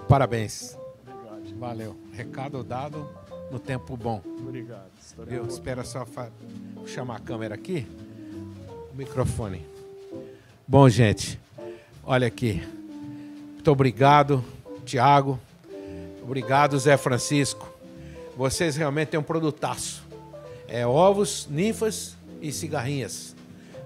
Parabéns. 0.08 0.79
Valeu. 1.60 1.94
Recado 2.14 2.64
dado 2.64 3.06
no 3.52 3.60
tempo 3.60 3.98
bom. 3.98 4.22
Obrigado. 4.26 4.90
Eu 5.28 5.46
espero 5.46 5.86
só 5.86 6.08
chamar 6.86 7.18
a 7.18 7.20
câmera 7.20 7.54
aqui. 7.54 7.86
O 8.94 8.96
microfone. 8.96 9.66
Bom, 10.66 10.88
gente, 10.88 11.38
olha 12.02 12.28
aqui. 12.28 12.66
Muito 13.56 13.70
obrigado, 13.72 14.42
Tiago. 14.86 15.38
Obrigado, 16.24 16.80
Zé 16.80 16.96
Francisco. 16.96 17.70
Vocês 18.38 18.78
realmente 18.78 19.10
têm 19.10 19.20
um 19.20 19.24
produtaço. 19.24 20.08
É 20.66 20.88
ovos, 20.88 21.46
ninfas 21.52 22.16
e 22.42 22.54
cigarrinhas. 22.54 23.36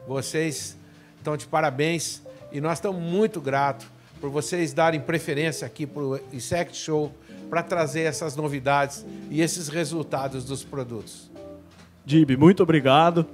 Vocês 0.08 0.78
estão 1.18 1.36
de 1.36 1.48
parabéns 1.48 2.22
e 2.52 2.62
nós 2.62 2.78
estamos 2.78 3.02
muito 3.02 3.42
gratos 3.42 3.88
por 4.22 4.30
vocês 4.30 4.74
darem 4.74 5.02
preferência 5.02 5.66
aqui 5.66 5.88
para 5.88 6.04
o 6.04 6.20
Insect 6.32 6.78
Show 6.78 7.12
para 7.54 7.62
trazer 7.62 8.02
essas 8.02 8.36
novidades 8.36 9.06
e 9.30 9.40
esses 9.40 9.68
resultados 9.68 10.44
dos 10.44 10.64
produtos. 10.64 11.30
Dib, 12.04 12.32
muito 12.36 12.64
obrigado. 12.64 13.28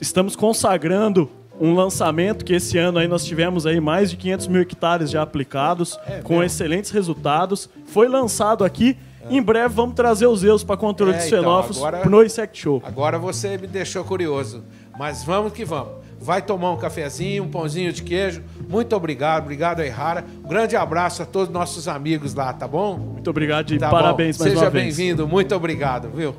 Estamos 0.00 0.36
consagrando 0.36 1.28
um 1.60 1.74
lançamento 1.74 2.44
que 2.44 2.52
esse 2.54 2.78
ano 2.78 3.00
aí 3.00 3.08
nós 3.08 3.24
tivemos 3.24 3.66
aí 3.66 3.80
mais 3.80 4.10
de 4.12 4.16
500 4.16 4.46
mil 4.46 4.62
hectares 4.62 5.10
já 5.10 5.22
aplicados, 5.22 5.98
é, 6.06 6.20
com 6.22 6.34
mesmo? 6.34 6.44
excelentes 6.44 6.92
resultados. 6.92 7.68
Foi 7.86 8.06
lançado 8.06 8.62
aqui 8.64 8.96
Em 9.28 9.42
breve 9.42 9.74
vamos 9.74 9.94
trazer 9.96 10.26
os 10.28 10.42
erros 10.44 10.62
para 10.64 10.76
controle 10.76 11.12
É, 11.12 11.18
de 11.18 11.26
então, 11.26 11.40
xenófobos 11.40 11.78
agora- 11.78 12.08
no 12.08 12.22
Insect 12.24 12.56
Show. 12.62 12.80
Agora 12.84 13.18
você 13.18 13.58
me 13.58 13.66
deixou 13.66 14.02
curioso. 14.04 14.62
Mas 14.96 15.22
vamos 15.24 15.52
que 15.52 15.64
vamos. 15.64 15.94
Vai 16.20 16.42
tomar 16.42 16.72
um 16.72 16.76
cafezinho, 16.76 17.44
um 17.44 17.48
pãozinho 17.48 17.92
de 17.92 18.02
queijo. 18.02 18.42
Muito 18.68 18.94
obrigado, 18.94 19.44
obrigado 19.44 19.80
aí, 19.80 19.88
Rara. 19.88 20.24
Um 20.44 20.48
grande 20.48 20.76
abraço 20.76 21.22
a 21.22 21.26
todos 21.26 21.48
nossos 21.52 21.86
amigos 21.88 22.34
lá, 22.34 22.52
tá 22.52 22.66
bom? 22.66 22.96
Muito 22.98 23.30
obrigado 23.30 23.72
e 23.72 23.78
Tá 23.78 23.88
parabéns 23.88 24.36
bom. 24.36 24.44
mais 24.44 24.52
Seja 24.54 24.64
uma 24.66 24.70
vez. 24.70 24.96
bem-vindo, 24.96 25.28
muito 25.28 25.54
obrigado, 25.54 26.10
viu? 26.10 26.34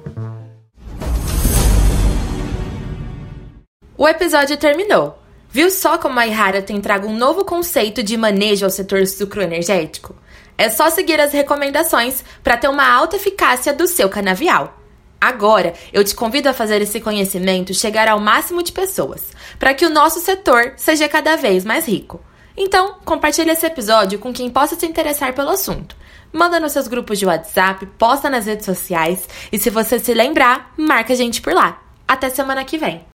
O 3.98 4.08
episódio 4.08 4.58
terminou. 4.58 5.18
Viu 5.52 5.72
só 5.72 5.98
como 5.98 6.20
a 6.20 6.28
Ihara 6.28 6.62
tem 6.62 6.80
trago 6.80 7.08
um 7.08 7.18
novo 7.18 7.44
conceito 7.44 8.04
de 8.04 8.16
manejo 8.16 8.66
ao 8.66 8.70
setor 8.70 9.06
sucroenergético? 9.08 10.16
É 10.58 10.70
só 10.70 10.90
seguir 10.90 11.20
as 11.20 11.34
recomendações 11.34 12.24
para 12.44 12.58
ter 12.58 12.68
uma 12.68 12.88
alta 12.88 13.16
eficácia 13.16 13.74
do 13.74 13.88
seu 13.88 14.08
canavial. 14.10 14.79
Agora, 15.22 15.74
eu 15.92 16.04
te 16.04 16.16
convido 16.16 16.48
a 16.48 16.54
fazer 16.54 16.82
esse 16.82 17.02
conhecimento 17.02 17.74
chegar 17.74 18.08
ao 18.08 18.20
máximo 18.20 18.64
de 18.64 18.72
pessoas, 18.72 19.22
para 19.58 19.74
que 19.74 19.86
o 19.86 19.90
nosso 19.90 20.20
setor 20.20 20.74
seja 20.78 21.10
cada 21.10 21.36
vez 21.36 21.66
mais 21.66 21.86
rico. 21.88 22.22
Então, 22.56 22.96
compartilhe 23.06 23.50
esse 23.52 23.66
episódio 23.66 24.20
com 24.20 24.34
quem 24.34 24.50
possa 24.50 24.76
se 24.76 24.86
interessar 24.86 25.34
pelo 25.34 25.50
assunto. 25.50 25.96
Manda 26.32 26.60
nos 26.60 26.72
seus 26.72 26.88
grupos 26.88 27.18
de 27.18 27.26
WhatsApp, 27.26 27.86
posta 27.98 28.30
nas 28.30 28.46
redes 28.46 28.66
sociais 28.66 29.28
e 29.52 29.58
se 29.58 29.70
você 29.70 30.00
se 30.00 30.14
lembrar, 30.14 30.74
marca 30.78 31.14
a 31.14 31.16
gente 31.16 31.42
por 31.42 31.54
lá. 31.54 31.82
Até 32.08 32.30
semana 32.30 32.64
que 32.64 32.78
vem. 32.78 33.10